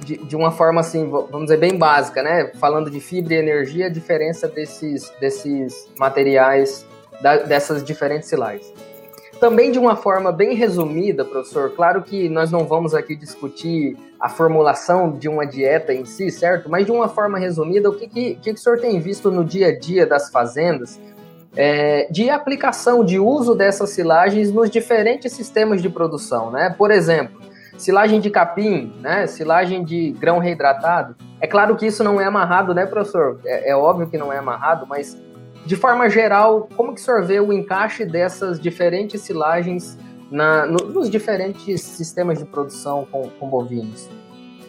de, 0.00 0.16
de, 0.16 0.36
uma 0.36 0.50
forma 0.50 0.80
assim, 0.80 1.08
vamos 1.08 1.42
dizer, 1.42 1.58
bem 1.58 1.76
básica, 1.76 2.22
né? 2.22 2.50
Falando 2.60 2.90
de 2.90 3.00
fibra 3.00 3.34
e 3.34 3.38
energia, 3.38 3.86
a 3.86 3.90
diferença 3.90 4.48
desses, 4.48 5.12
desses 5.20 5.88
materiais, 5.98 6.86
da, 7.20 7.38
dessas 7.38 7.82
diferentes 7.84 8.28
silagens. 8.28 8.72
Também 9.40 9.70
de 9.70 9.78
uma 9.78 9.94
forma 9.94 10.32
bem 10.32 10.54
resumida, 10.54 11.24
professor, 11.24 11.70
claro 11.70 12.02
que 12.02 12.28
nós 12.28 12.50
não 12.50 12.64
vamos 12.64 12.92
aqui 12.92 13.14
discutir 13.14 13.96
a 14.18 14.28
formulação 14.28 15.12
de 15.12 15.28
uma 15.28 15.46
dieta 15.46 15.94
em 15.94 16.04
si, 16.04 16.30
certo? 16.30 16.68
Mas 16.68 16.86
de 16.86 16.90
uma 16.90 17.08
forma 17.08 17.38
resumida, 17.38 17.88
o 17.88 17.94
que, 17.94 18.08
que, 18.08 18.34
que, 18.34 18.52
que 18.52 18.52
o 18.52 18.58
senhor 18.58 18.80
tem 18.80 18.98
visto 18.98 19.30
no 19.30 19.44
dia 19.44 19.68
a 19.68 19.78
dia 19.78 20.04
das 20.04 20.28
fazendas 20.30 21.00
é, 21.56 22.08
de 22.10 22.28
aplicação, 22.28 23.04
de 23.04 23.18
uso 23.18 23.54
dessas 23.54 23.90
silagens 23.90 24.52
nos 24.52 24.70
diferentes 24.70 25.32
sistemas 25.32 25.80
de 25.80 25.88
produção, 25.88 26.50
né? 26.50 26.74
Por 26.76 26.90
exemplo, 26.90 27.40
silagem 27.78 28.20
de 28.20 28.28
capim, 28.28 28.92
né? 29.00 29.26
Silagem 29.26 29.84
de 29.84 30.10
grão 30.12 30.38
reidratado. 30.38 31.16
É 31.40 31.46
claro 31.46 31.76
que 31.76 31.86
isso 31.86 32.04
não 32.04 32.20
é 32.20 32.24
amarrado, 32.24 32.74
né, 32.74 32.84
professor? 32.84 33.40
É, 33.46 33.70
é 33.70 33.76
óbvio 33.76 34.08
que 34.08 34.18
não 34.18 34.32
é 34.32 34.38
amarrado, 34.38 34.86
mas 34.86 35.16
de 35.64 35.76
forma 35.76 36.10
geral, 36.10 36.68
como 36.76 36.94
que 36.94 37.00
o 37.00 37.04
senhor 37.04 37.22
vê 37.22 37.40
o 37.40 37.52
encaixe 37.52 38.04
dessas 38.04 38.58
diferentes 38.58 39.20
silagens 39.22 39.96
na, 40.30 40.66
no, 40.66 40.78
nos 40.88 41.08
diferentes 41.08 41.80
sistemas 41.80 42.38
de 42.38 42.44
produção 42.44 43.06
com, 43.10 43.28
com, 43.30 43.48
bovinos? 43.48 44.08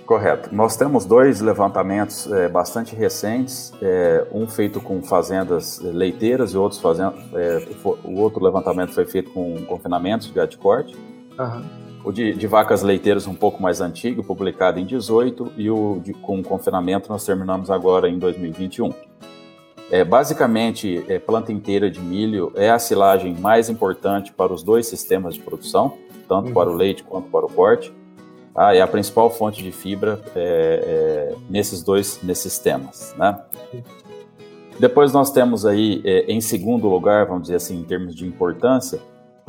Correto. 0.05 0.53
Nós 0.53 0.75
temos 0.75 1.05
dois 1.05 1.39
levantamentos 1.39 2.31
é, 2.31 2.47
bastante 2.49 2.95
recentes, 2.95 3.71
é, 3.81 4.25
um 4.31 4.47
feito 4.47 4.81
com 4.81 5.01
fazendas 5.01 5.79
leiteiras 5.79 6.53
e 6.53 6.57
outros 6.57 6.81
fazendo, 6.81 7.15
é, 7.33 7.67
o 8.03 8.19
outro 8.19 8.43
levantamento 8.43 8.91
foi 8.91 9.05
feito 9.05 9.31
com 9.31 9.65
confinamentos 9.65 10.27
de 10.27 10.33
gado 10.33 10.51
de 10.51 10.57
corte. 10.57 10.97
Uhum 11.37 11.88
o 12.03 12.12
de, 12.12 12.33
de, 12.33 12.47
vacas 12.47 12.81
leiteiras 12.81 13.27
um 13.27 13.35
pouco 13.35 13.62
mais 13.62 13.81
antigo, 13.81 14.23
publicado 14.23 14.79
em 14.79 14.85
18, 14.85 15.53
e 15.57 15.69
o 15.69 15.99
de, 16.03 16.13
com 16.13 16.41
confinamento 16.41 17.09
nós 17.09 17.25
terminamos 17.25 17.69
agora 17.69 18.09
em 18.09 18.17
2021. 18.17 18.93
É, 19.91 20.03
basicamente, 20.03 21.03
é, 21.07 21.17
planta 21.17 21.51
inteira 21.51 21.89
de 21.89 21.99
milho 21.99 22.51
é 22.55 22.69
a 22.69 22.77
silagem 22.77 23.35
mais 23.35 23.69
importante 23.69 24.31
para 24.31 24.53
os 24.53 24.62
dois 24.62 24.88
sistemas 24.88 25.33
de 25.33 25.41
produção, 25.41 25.97
tanto 26.27 26.49
uhum. 26.49 26.53
para 26.53 26.69
o 26.69 26.73
leite 26.73 27.03
quanto 27.03 27.29
para 27.29 27.45
o 27.45 27.51
corte. 27.51 27.91
Ah, 28.55 28.75
é 28.75 28.81
a 28.81 28.88
principal 28.88 29.29
fonte 29.29 29.63
de 29.63 29.71
fibra 29.71 30.21
é, 30.35 31.31
é 31.31 31.35
nesses 31.49 31.81
dois 31.81 32.19
nesses 32.21 32.51
sistemas. 32.51 33.15
Né? 33.17 33.39
Depois 34.79 35.12
nós 35.12 35.31
temos 35.31 35.65
aí, 35.65 36.01
é, 36.05 36.31
em 36.31 36.39
segundo 36.39 36.88
lugar, 36.88 37.25
vamos 37.25 37.43
dizer 37.43 37.55
assim, 37.55 37.79
em 37.79 37.83
termos 37.83 38.15
de 38.15 38.25
importância, 38.25 38.99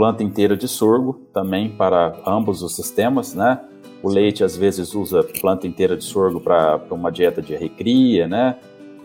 planta 0.00 0.22
inteira 0.22 0.56
de 0.56 0.66
sorgo 0.66 1.20
também 1.30 1.68
para 1.68 2.16
ambos 2.26 2.62
os 2.62 2.74
sistemas, 2.74 3.34
né? 3.34 3.60
O 4.02 4.08
leite 4.08 4.42
às 4.42 4.56
vezes 4.56 4.94
usa 4.94 5.22
planta 5.42 5.66
inteira 5.66 5.94
de 5.94 6.04
sorgo 6.04 6.40
para 6.40 6.80
uma 6.90 7.12
dieta 7.12 7.42
de 7.42 7.54
recria, 7.54 8.26
né? 8.26 8.56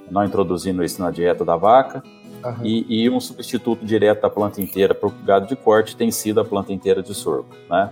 Não 0.09 0.23
introduzindo 0.23 0.81
isso 0.85 1.01
na 1.01 1.11
dieta 1.11 1.43
da 1.43 1.57
vaca. 1.57 2.01
Uhum. 2.45 2.65
E, 2.65 3.03
e, 3.03 3.09
um 3.09 3.19
substituto 3.19 3.85
direto 3.85 4.21
da 4.21 4.29
planta 4.29 4.61
inteira 4.61 4.95
para 4.95 5.09
o 5.09 5.11
gado 5.25 5.47
de 5.47 5.55
corte 5.57 5.97
tem 5.97 6.09
sido 6.11 6.39
a 6.39 6.45
planta 6.45 6.71
inteira 6.71 7.03
de 7.03 7.13
sorgo, 7.13 7.49
né? 7.69 7.91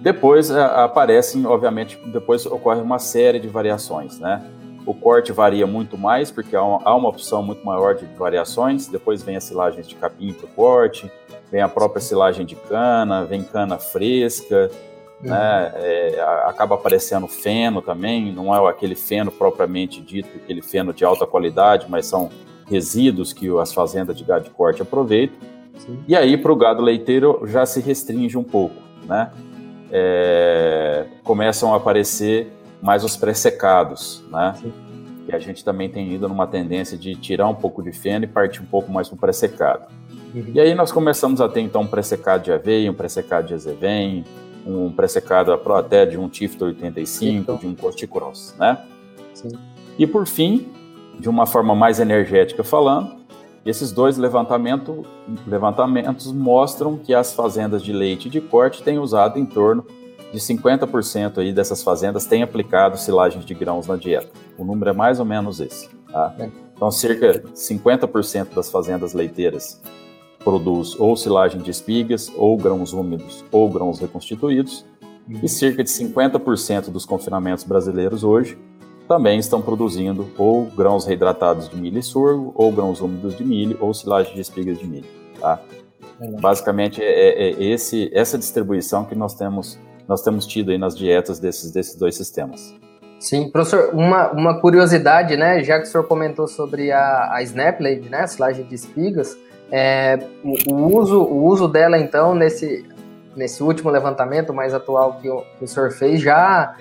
Depois 0.00 0.52
a, 0.52 0.84
aparecem, 0.84 1.44
obviamente, 1.46 1.98
depois 2.12 2.46
ocorre 2.46 2.80
uma 2.80 3.00
série 3.00 3.40
de 3.40 3.48
variações, 3.48 4.20
né? 4.20 4.48
O 4.88 4.94
corte 4.94 5.32
varia 5.32 5.66
muito 5.66 5.98
mais, 5.98 6.30
porque 6.30 6.56
há 6.56 6.62
uma, 6.62 6.80
há 6.82 6.96
uma 6.96 7.10
opção 7.10 7.42
muito 7.42 7.62
maior 7.62 7.94
de 7.94 8.06
variações. 8.16 8.86
Depois 8.86 9.22
vem 9.22 9.36
as 9.36 9.44
silagens 9.44 9.86
de 9.86 9.94
capim 9.94 10.32
para 10.32 10.46
o 10.46 10.48
corte, 10.48 11.12
vem 11.52 11.60
a 11.60 11.68
própria 11.68 12.00
silagem 12.00 12.46
de 12.46 12.56
cana, 12.56 13.22
vem 13.22 13.42
cana 13.42 13.76
fresca, 13.76 14.70
uhum. 15.22 15.28
né? 15.28 15.72
É, 15.74 16.20
acaba 16.46 16.74
aparecendo 16.74 17.28
feno 17.28 17.82
também, 17.82 18.32
não 18.32 18.54
é 18.54 18.70
aquele 18.70 18.94
feno 18.94 19.30
propriamente 19.30 20.00
dito, 20.00 20.30
aquele 20.42 20.62
feno 20.62 20.94
de 20.94 21.04
alta 21.04 21.26
qualidade, 21.26 21.84
mas 21.86 22.06
são 22.06 22.30
resíduos 22.66 23.34
que 23.34 23.46
as 23.58 23.74
fazendas 23.74 24.16
de 24.16 24.24
gado 24.24 24.44
de 24.44 24.50
corte 24.50 24.80
aproveitam. 24.80 25.36
Sim. 25.76 26.02
E 26.08 26.16
aí, 26.16 26.34
para 26.38 26.50
o 26.50 26.56
gado 26.56 26.80
leiteiro, 26.80 27.42
já 27.44 27.66
se 27.66 27.82
restringe 27.82 28.38
um 28.38 28.42
pouco, 28.42 28.76
né? 29.04 29.30
É, 29.92 31.04
começam 31.22 31.74
a 31.74 31.76
aparecer 31.76 32.57
mais 32.82 33.04
os 33.04 33.16
pré-secados, 33.16 34.22
né? 34.30 34.54
Sim. 34.60 34.72
E 35.28 35.34
a 35.34 35.38
gente 35.38 35.62
também 35.64 35.90
tem 35.90 36.12
ido 36.12 36.26
numa 36.28 36.46
tendência 36.46 36.96
de 36.96 37.14
tirar 37.14 37.48
um 37.48 37.54
pouco 37.54 37.82
de 37.82 37.92
feno 37.92 38.24
e 38.24 38.28
partir 38.28 38.62
um 38.62 38.66
pouco 38.66 38.90
mais 38.90 39.08
para 39.08 39.16
o 39.16 39.18
pré-secado. 39.18 39.86
Uhum. 40.34 40.52
E 40.54 40.60
aí 40.60 40.74
nós 40.74 40.90
começamos 40.90 41.40
a 41.40 41.48
ter 41.48 41.60
então 41.60 41.82
um 41.82 41.86
pré-secado 41.86 42.44
de 42.44 42.52
aveia, 42.52 42.90
um 42.90 42.94
pré-secado 42.94 43.48
de 43.48 43.54
azevém, 43.54 44.24
um 44.66 44.90
pré-secado 44.90 45.52
até 45.52 46.06
de 46.06 46.18
um 46.18 46.28
Tifto 46.28 46.64
85, 46.66 47.40
então. 47.40 47.56
de 47.56 47.66
um 47.66 47.74
Corticross, 47.74 48.54
né? 48.58 48.78
Sim. 49.34 49.50
E 49.98 50.06
por 50.06 50.26
fim, 50.26 50.68
de 51.18 51.28
uma 51.28 51.46
forma 51.46 51.74
mais 51.74 52.00
energética 52.00 52.64
falando, 52.64 53.18
esses 53.66 53.92
dois 53.92 54.16
levantamento, 54.16 55.04
levantamentos 55.46 56.32
mostram 56.32 56.96
que 56.96 57.12
as 57.12 57.34
fazendas 57.34 57.82
de 57.82 57.92
leite 57.92 58.30
de 58.30 58.40
corte 58.40 58.82
têm 58.82 58.98
usado 58.98 59.38
em 59.38 59.44
torno 59.44 59.84
de 60.32 60.38
50% 60.38 61.38
aí 61.38 61.52
dessas 61.52 61.82
fazendas 61.82 62.26
têm 62.26 62.42
aplicado 62.42 62.98
silagens 62.98 63.44
de 63.44 63.54
grãos 63.54 63.86
na 63.86 63.96
dieta. 63.96 64.30
O 64.56 64.64
número 64.64 64.90
é 64.90 64.92
mais 64.92 65.18
ou 65.20 65.26
menos 65.26 65.60
esse. 65.60 65.88
Tá? 66.12 66.34
É. 66.38 66.50
Então, 66.74 66.90
cerca 66.90 67.40
de 67.40 67.48
50% 67.52 68.54
das 68.54 68.70
fazendas 68.70 69.12
leiteiras 69.12 69.80
produz 70.44 70.98
ou 70.98 71.16
silagem 71.16 71.60
de 71.60 71.70
espigas, 71.70 72.32
ou 72.36 72.56
grãos 72.56 72.92
úmidos, 72.92 73.44
ou 73.50 73.68
grãos 73.68 73.98
reconstituídos, 73.98 74.84
uhum. 75.28 75.40
e 75.42 75.48
cerca 75.48 75.82
de 75.82 75.90
50% 75.90 76.90
dos 76.90 77.04
confinamentos 77.04 77.64
brasileiros 77.64 78.22
hoje 78.22 78.56
também 79.08 79.38
estão 79.38 79.62
produzindo 79.62 80.28
ou 80.36 80.66
grãos 80.66 81.06
reidratados 81.06 81.68
de 81.68 81.76
milho 81.76 81.98
e 81.98 82.02
sorgo, 82.02 82.52
ou 82.54 82.70
grãos 82.70 83.00
úmidos 83.00 83.34
de 83.36 83.42
milho, 83.42 83.76
ou 83.80 83.92
silagem 83.94 84.34
de 84.34 84.40
espigas 84.42 84.78
de 84.78 84.86
milho. 84.86 85.08
Tá? 85.40 85.58
Basicamente, 86.40 87.02
é, 87.02 87.06
é, 87.06 87.50
é, 87.50 87.64
esse, 87.64 88.10
essa 88.12 88.36
distribuição 88.36 89.04
que 89.04 89.14
nós 89.14 89.34
temos, 89.34 89.78
nós 90.08 90.22
temos 90.22 90.46
tido 90.46 90.70
aí 90.70 90.78
nas 90.78 90.96
dietas 90.96 91.38
desses, 91.38 91.70
desses 91.70 91.94
dois 91.94 92.16
sistemas. 92.16 92.74
Sim, 93.20 93.50
professor, 93.50 93.90
uma, 93.92 94.30
uma 94.30 94.60
curiosidade, 94.60 95.36
né, 95.36 95.62
já 95.62 95.78
que 95.78 95.84
o 95.84 95.86
senhor 95.86 96.04
comentou 96.04 96.48
sobre 96.48 96.90
a, 96.90 97.34
a 97.34 97.42
Snaplade, 97.42 98.08
né, 98.08 98.20
a 98.20 98.26
silagem 98.26 98.64
de 98.64 98.74
espigas, 98.74 99.36
é, 99.70 100.18
o, 100.42 100.72
o, 100.72 100.96
uso, 100.96 101.20
o 101.20 101.44
uso 101.44 101.68
dela, 101.68 101.98
então, 101.98 102.34
nesse, 102.34 102.86
nesse 103.36 103.62
último 103.62 103.90
levantamento 103.90 104.54
mais 104.54 104.72
atual 104.72 105.18
que 105.20 105.28
o, 105.28 105.42
que 105.58 105.64
o 105.64 105.68
senhor 105.68 105.90
fez, 105.90 106.22
já 106.22 106.74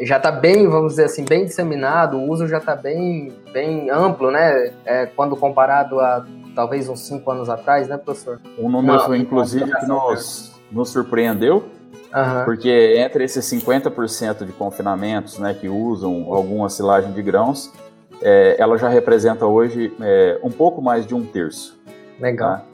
já 0.00 0.16
está 0.16 0.30
bem, 0.30 0.68
vamos 0.68 0.92
dizer 0.92 1.04
assim, 1.04 1.24
bem 1.24 1.44
disseminado, 1.44 2.16
o 2.16 2.30
uso 2.30 2.46
já 2.46 2.58
está 2.58 2.74
bem, 2.74 3.32
bem 3.52 3.90
amplo, 3.90 4.30
né? 4.30 4.72
É, 4.84 5.06
quando 5.06 5.36
comparado 5.36 6.00
a 6.00 6.24
talvez 6.54 6.88
uns 6.88 7.00
cinco 7.00 7.30
anos 7.30 7.48
atrás, 7.48 7.88
né, 7.88 7.96
professor? 7.96 8.40
Um 8.58 8.70
número, 8.70 8.96
Não, 8.96 9.16
inclusive, 9.16 9.70
que 9.70 9.86
nos, 9.86 10.52
nos 10.70 10.90
surpreendeu, 10.90 11.64
uhum. 11.92 12.44
porque 12.44 12.96
entre 12.98 13.24
esses 13.24 13.44
50% 13.44 14.44
de 14.44 14.52
confinamentos 14.52 15.38
né, 15.38 15.54
que 15.54 15.68
usam 15.68 16.32
alguma 16.32 16.68
silagem 16.68 17.12
de 17.12 17.22
grãos, 17.22 17.72
é, 18.20 18.56
ela 18.58 18.76
já 18.78 18.88
representa 18.88 19.46
hoje 19.46 19.92
é, 20.00 20.38
um 20.42 20.50
pouco 20.50 20.80
mais 20.80 21.06
de 21.06 21.14
um 21.14 21.24
terço. 21.24 21.78
Legal. 22.20 22.58
Tá? 22.58 22.64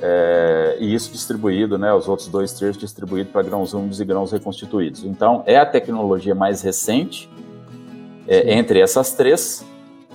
É, 0.00 0.76
e 0.80 0.92
isso 0.92 1.12
distribuído, 1.12 1.78
né, 1.78 1.92
os 1.94 2.08
outros 2.08 2.26
dois 2.28 2.52
terços 2.52 2.80
distribuídos 2.80 3.32
para 3.32 3.42
grãos 3.42 3.72
úmidos 3.72 4.00
e 4.00 4.04
grãos 4.04 4.32
reconstituídos. 4.32 5.04
Então, 5.04 5.44
é 5.46 5.56
a 5.56 5.64
tecnologia 5.64 6.34
mais 6.34 6.60
recente 6.60 7.30
é, 8.26 8.54
entre 8.54 8.80
essas 8.80 9.12
três 9.12 9.64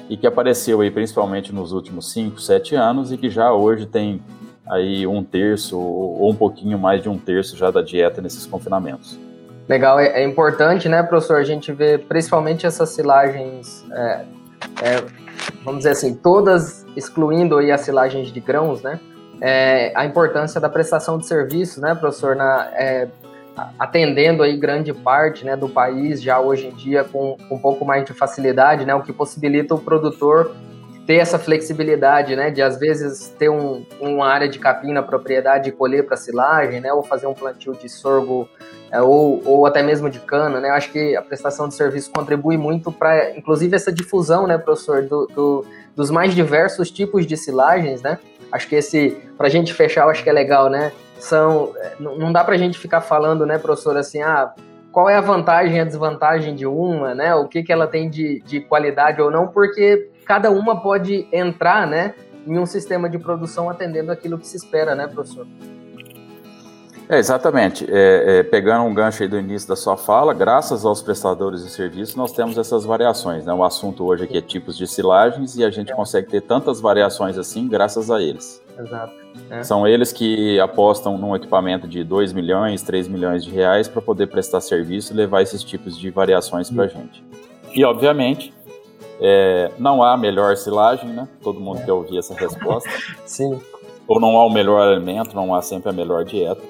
e 0.09 0.17
que 0.17 0.27
apareceu 0.27 0.81
aí 0.81 0.91
principalmente 0.91 1.53
nos 1.53 1.71
últimos 1.71 2.11
5, 2.11 2.39
7 2.39 2.75
anos 2.75 3.11
e 3.11 3.17
que 3.17 3.29
já 3.29 3.51
hoje 3.53 3.85
tem 3.85 4.21
aí 4.69 5.07
um 5.07 5.23
terço 5.23 5.77
ou 5.79 6.29
um 6.29 6.35
pouquinho 6.35 6.77
mais 6.77 7.01
de 7.01 7.09
um 7.09 7.17
terço 7.17 7.55
já 7.55 7.71
da 7.71 7.81
dieta 7.81 8.21
nesses 8.21 8.45
confinamentos. 8.45 9.19
Legal, 9.67 9.99
é, 9.99 10.21
é 10.21 10.23
importante, 10.23 10.87
né, 10.87 11.03
professor, 11.03 11.37
a 11.37 11.43
gente 11.43 11.73
ver 11.73 12.05
principalmente 12.05 12.65
essas 12.65 12.89
silagens, 12.89 13.85
é, 13.91 14.25
é, 14.81 15.03
vamos 15.63 15.79
dizer 15.79 15.91
assim, 15.91 16.15
todas 16.15 16.85
excluindo 16.95 17.57
aí 17.57 17.71
as 17.71 17.81
silagens 17.81 18.31
de 18.31 18.39
grãos, 18.39 18.81
né, 18.81 18.99
é, 19.41 19.91
a 19.93 20.05
importância 20.05 20.61
da 20.61 20.69
prestação 20.69 21.17
de 21.17 21.27
serviço, 21.27 21.81
né, 21.81 21.93
professor, 21.93 22.35
na, 22.35 22.69
é, 22.73 23.09
atendendo 23.77 24.41
aí 24.41 24.55
grande 24.55 24.93
parte 24.93 25.43
né, 25.43 25.55
do 25.55 25.67
país 25.67 26.21
já 26.21 26.39
hoje 26.39 26.67
em 26.67 26.71
dia 26.71 27.03
com, 27.03 27.35
com, 27.49 27.55
um 27.55 27.59
pouco 27.59 27.83
mais 27.83 28.05
de 28.05 28.13
facilidade, 28.13 28.85
né, 28.85 28.95
o 28.95 29.01
que 29.01 29.11
possibilita 29.11 29.75
o 29.75 29.79
produtor 29.79 30.55
ter 31.07 31.15
essa 31.15 31.39
flexibilidade, 31.39 32.35
né, 32.35 32.51
de 32.51 32.61
às 32.61 32.77
vezes 32.77 33.29
ter 33.39 33.49
um, 33.49 33.83
uma 33.99 34.27
área 34.27 34.47
de 34.47 34.59
capim 34.59 34.91
na 34.91 35.01
propriedade 35.01 35.69
e 35.69 35.71
colher 35.71 36.05
para 36.05 36.17
silagem, 36.17 36.81
né, 36.81 36.93
ou 36.93 37.01
fazer 37.01 37.25
um 37.25 37.33
plantio 37.33 37.73
de 37.73 37.87
sorgo 37.87 38.47
é, 38.91 39.01
ou, 39.01 39.41
ou 39.45 39.65
até 39.65 39.81
mesmo 39.81 40.09
de 40.09 40.19
cana, 40.19 40.59
né, 40.59 40.69
eu 40.69 40.73
acho 40.73 40.91
que 40.91 41.15
a 41.15 41.21
prestação 41.21 41.67
de 41.69 41.73
serviço 41.73 42.11
contribui 42.11 42.57
muito 42.57 42.91
para, 42.91 43.35
inclusive, 43.37 43.75
essa 43.75 43.91
difusão, 43.91 44.45
né, 44.45 44.57
professor, 44.57 45.01
do, 45.03 45.25
do, 45.27 45.65
dos 45.95 46.11
mais 46.11 46.35
diversos 46.35 46.91
tipos 46.91 47.25
de 47.25 47.37
silagens, 47.37 48.01
né, 48.01 48.19
Acho 48.51 48.67
que 48.67 48.75
esse, 48.75 49.17
para 49.37 49.47
a 49.47 49.49
gente 49.49 49.73
fechar, 49.73 50.05
eu 50.05 50.09
acho 50.09 50.23
que 50.23 50.29
é 50.29 50.33
legal, 50.33 50.69
né? 50.69 50.91
São, 51.19 51.73
não 51.99 52.31
dá 52.31 52.43
para 52.43 52.55
a 52.55 52.57
gente 52.57 52.77
ficar 52.77 53.01
falando, 53.01 53.45
né, 53.45 53.57
professor, 53.57 53.97
assim, 53.97 54.21
ah, 54.21 54.53
qual 54.91 55.09
é 55.09 55.15
a 55.15 55.21
vantagem 55.21 55.77
e 55.77 55.79
a 55.79 55.83
desvantagem 55.83 56.55
de 56.55 56.65
uma, 56.65 57.13
né? 57.13 57.35
O 57.35 57.47
que, 57.47 57.63
que 57.63 57.73
ela 57.73 57.87
tem 57.87 58.09
de, 58.09 58.41
de 58.41 58.61
qualidade 58.61 59.21
ou 59.21 59.29
não, 59.29 59.47
porque 59.47 60.09
cada 60.27 60.51
uma 60.51 60.81
pode 60.81 61.27
entrar, 61.31 61.87
né, 61.87 62.13
em 62.45 62.59
um 62.59 62.65
sistema 62.65 63.09
de 63.09 63.17
produção 63.17 63.69
atendendo 63.69 64.11
aquilo 64.11 64.37
que 64.37 64.47
se 64.47 64.57
espera, 64.57 64.93
né, 64.93 65.07
professor? 65.07 65.47
É, 67.09 67.17
exatamente. 67.17 67.85
É, 67.89 68.39
é, 68.39 68.43
pegando 68.43 68.83
um 68.83 68.93
gancho 68.93 69.23
aí 69.23 69.29
do 69.29 69.37
início 69.37 69.67
da 69.69 69.77
sua 69.77 69.95
fala, 69.95 70.33
graças 70.33 70.83
aos 70.83 71.01
prestadores 71.01 71.63
de 71.63 71.69
serviço, 71.69 72.17
nós 72.17 72.33
temos 72.33 72.57
essas 72.57 72.83
variações. 72.83 73.45
Né? 73.45 73.53
O 73.53 73.63
assunto 73.63 74.03
hoje 74.03 74.25
aqui 74.25 74.37
é 74.37 74.41
tipos 74.41 74.77
de 74.77 74.85
silagens 74.85 75.55
e 75.55 75.63
a 75.63 75.69
gente 75.69 75.93
consegue 75.93 76.27
ter 76.27 76.41
tantas 76.41 76.81
variações 76.81 77.37
assim 77.37 77.65
graças 77.65 78.11
a 78.11 78.21
eles. 78.21 78.61
Exato. 78.77 79.13
É. 79.49 79.63
São 79.63 79.87
eles 79.87 80.11
que 80.11 80.59
apostam 80.59 81.17
num 81.17 81.33
equipamento 81.33 81.87
de 81.87 82.03
2 82.03 82.33
milhões, 82.33 82.81
3 82.81 83.07
milhões 83.07 83.45
de 83.45 83.51
reais 83.51 83.87
para 83.87 84.01
poder 84.01 84.27
prestar 84.27 84.59
serviço 84.59 85.13
e 85.13 85.15
levar 85.15 85.41
esses 85.41 85.63
tipos 85.63 85.97
de 85.97 86.09
variações 86.09 86.69
para 86.69 86.83
a 86.83 86.87
gente. 86.87 87.23
E, 87.73 87.85
obviamente, 87.85 88.53
é, 89.19 89.71
não 89.77 90.03
há 90.03 90.15
melhor 90.17 90.55
silagem, 90.57 91.09
né? 91.09 91.27
Todo 91.41 91.59
mundo 91.59 91.83
quer 91.83 91.91
ouvir 91.91 92.19
essa 92.19 92.33
resposta. 92.33 92.89
Sim. 93.25 93.59
Ou 94.07 94.19
não 94.19 94.37
há 94.37 94.45
o 94.45 94.49
melhor 94.49 94.87
alimento, 94.87 95.35
não 95.35 95.53
há 95.53 95.61
sempre 95.61 95.89
a 95.89 95.93
melhor 95.93 96.23
dieta 96.23 96.61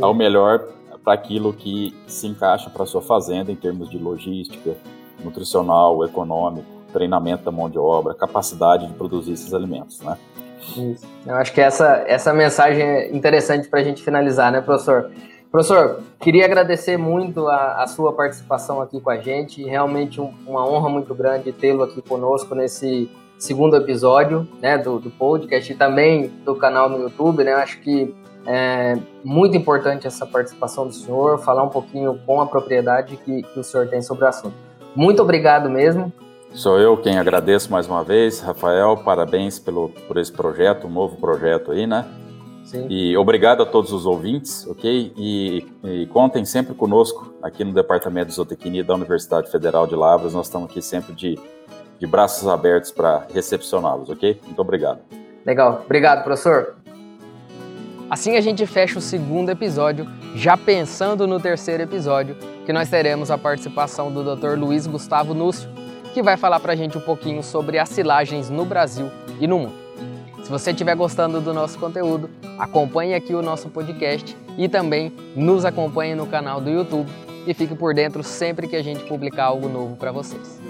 ao 0.00 0.14
melhor 0.14 0.66
para 1.04 1.14
aquilo 1.14 1.52
que 1.52 1.94
se 2.06 2.26
encaixa 2.26 2.68
para 2.70 2.84
sua 2.86 3.00
fazenda 3.00 3.50
em 3.50 3.56
termos 3.56 3.88
de 3.88 3.98
logística, 3.98 4.76
nutricional, 5.22 6.04
econômico, 6.04 6.66
treinamento 6.92 7.44
da 7.44 7.50
mão 7.50 7.70
de 7.70 7.78
obra, 7.78 8.14
capacidade 8.14 8.86
de 8.86 8.92
produzir 8.94 9.32
esses 9.32 9.54
alimentos, 9.54 10.00
né? 10.00 10.16
Isso. 10.76 11.06
Eu 11.26 11.36
acho 11.36 11.52
que 11.52 11.60
essa, 11.60 12.04
essa 12.06 12.34
mensagem 12.34 12.82
é 12.82 13.14
interessante 13.14 13.68
para 13.68 13.80
a 13.80 13.82
gente 13.82 14.02
finalizar, 14.02 14.52
né, 14.52 14.60
professor? 14.60 15.10
Professor, 15.50 16.00
queria 16.20 16.44
agradecer 16.44 16.96
muito 16.96 17.48
a, 17.48 17.82
a 17.82 17.86
sua 17.88 18.12
participação 18.12 18.80
aqui 18.80 19.00
com 19.00 19.10
a 19.10 19.16
gente. 19.16 19.64
Realmente 19.64 20.20
um, 20.20 20.32
uma 20.46 20.64
honra 20.64 20.88
muito 20.88 21.12
grande 21.12 21.52
tê-lo 21.52 21.82
aqui 21.82 22.00
conosco 22.00 22.54
nesse 22.54 23.10
segundo 23.36 23.74
episódio 23.74 24.46
né, 24.62 24.78
do, 24.78 25.00
do 25.00 25.10
podcast 25.10 25.72
e 25.72 25.74
também 25.74 26.28
do 26.44 26.54
canal 26.54 26.88
no 26.88 27.00
YouTube. 27.00 27.42
Né? 27.42 27.52
Acho 27.54 27.80
que 27.80 28.14
é 28.46 28.96
muito 29.24 29.56
importante 29.56 30.06
essa 30.06 30.24
participação 30.24 30.86
do 30.86 30.92
senhor, 30.92 31.38
falar 31.38 31.64
um 31.64 31.68
pouquinho 31.68 32.20
com 32.24 32.40
a 32.40 32.46
propriedade 32.46 33.16
que, 33.16 33.42
que 33.42 33.58
o 33.58 33.64
senhor 33.64 33.88
tem 33.88 34.00
sobre 34.00 34.24
o 34.24 34.28
assunto. 34.28 34.54
Muito 34.94 35.20
obrigado 35.20 35.68
mesmo. 35.68 36.12
Sou 36.52 36.78
eu 36.78 36.96
quem 36.96 37.18
agradeço 37.18 37.70
mais 37.70 37.88
uma 37.88 38.04
vez, 38.04 38.40
Rafael, 38.40 38.96
parabéns 38.98 39.58
pelo, 39.58 39.88
por 40.06 40.16
esse 40.16 40.32
projeto, 40.32 40.86
um 40.86 40.90
novo 40.90 41.16
projeto 41.16 41.72
aí, 41.72 41.86
né? 41.86 42.04
Sim. 42.70 42.86
E 42.88 43.16
obrigado 43.16 43.64
a 43.64 43.66
todos 43.66 43.92
os 43.92 44.06
ouvintes, 44.06 44.64
ok? 44.68 45.12
E, 45.16 45.66
e, 45.82 46.06
contem 46.06 46.44
sempre 46.44 46.72
conosco 46.72 47.34
aqui 47.42 47.64
no 47.64 47.72
Departamento 47.72 48.28
de 48.28 48.34
Zootecnia 48.34 48.84
da 48.84 48.94
Universidade 48.94 49.50
Federal 49.50 49.88
de 49.88 49.96
Lavras. 49.96 50.34
Nós 50.34 50.46
estamos 50.46 50.70
aqui 50.70 50.80
sempre 50.80 51.12
de, 51.12 51.36
de 51.98 52.06
braços 52.06 52.46
abertos 52.46 52.92
para 52.92 53.26
recepcioná-los, 53.34 54.08
ok? 54.08 54.40
Muito 54.44 54.60
obrigado. 54.60 55.00
Legal. 55.44 55.82
Obrigado, 55.84 56.22
professor. 56.22 56.76
Assim 58.08 58.36
a 58.36 58.40
gente 58.40 58.64
fecha 58.66 59.00
o 59.00 59.02
segundo 59.02 59.50
episódio, 59.50 60.06
já 60.36 60.56
pensando 60.56 61.26
no 61.26 61.40
terceiro 61.40 61.82
episódio, 61.82 62.36
que 62.64 62.72
nós 62.72 62.88
teremos 62.88 63.32
a 63.32 63.38
participação 63.38 64.12
do 64.12 64.22
Dr. 64.22 64.56
Luiz 64.56 64.86
Gustavo 64.86 65.34
Núcio, 65.34 65.68
que 66.14 66.22
vai 66.22 66.36
falar 66.36 66.60
para 66.60 66.74
a 66.74 66.76
gente 66.76 66.96
um 66.96 67.00
pouquinho 67.00 67.42
sobre 67.42 67.80
as 67.80 67.88
silagens 67.88 68.48
no 68.48 68.64
Brasil 68.64 69.10
e 69.40 69.48
no 69.48 69.58
mundo. 69.58 69.79
Se 70.50 70.52
você 70.52 70.70
estiver 70.72 70.96
gostando 70.96 71.40
do 71.40 71.54
nosso 71.54 71.78
conteúdo, 71.78 72.28
acompanhe 72.58 73.14
aqui 73.14 73.32
o 73.32 73.40
nosso 73.40 73.68
podcast 73.68 74.36
e 74.58 74.68
também 74.68 75.12
nos 75.36 75.64
acompanhe 75.64 76.16
no 76.16 76.26
canal 76.26 76.60
do 76.60 76.68
YouTube 76.68 77.08
e 77.46 77.54
fique 77.54 77.76
por 77.76 77.94
dentro 77.94 78.24
sempre 78.24 78.66
que 78.66 78.74
a 78.74 78.82
gente 78.82 79.04
publicar 79.04 79.44
algo 79.44 79.68
novo 79.68 79.94
para 79.94 80.10
vocês. 80.10 80.60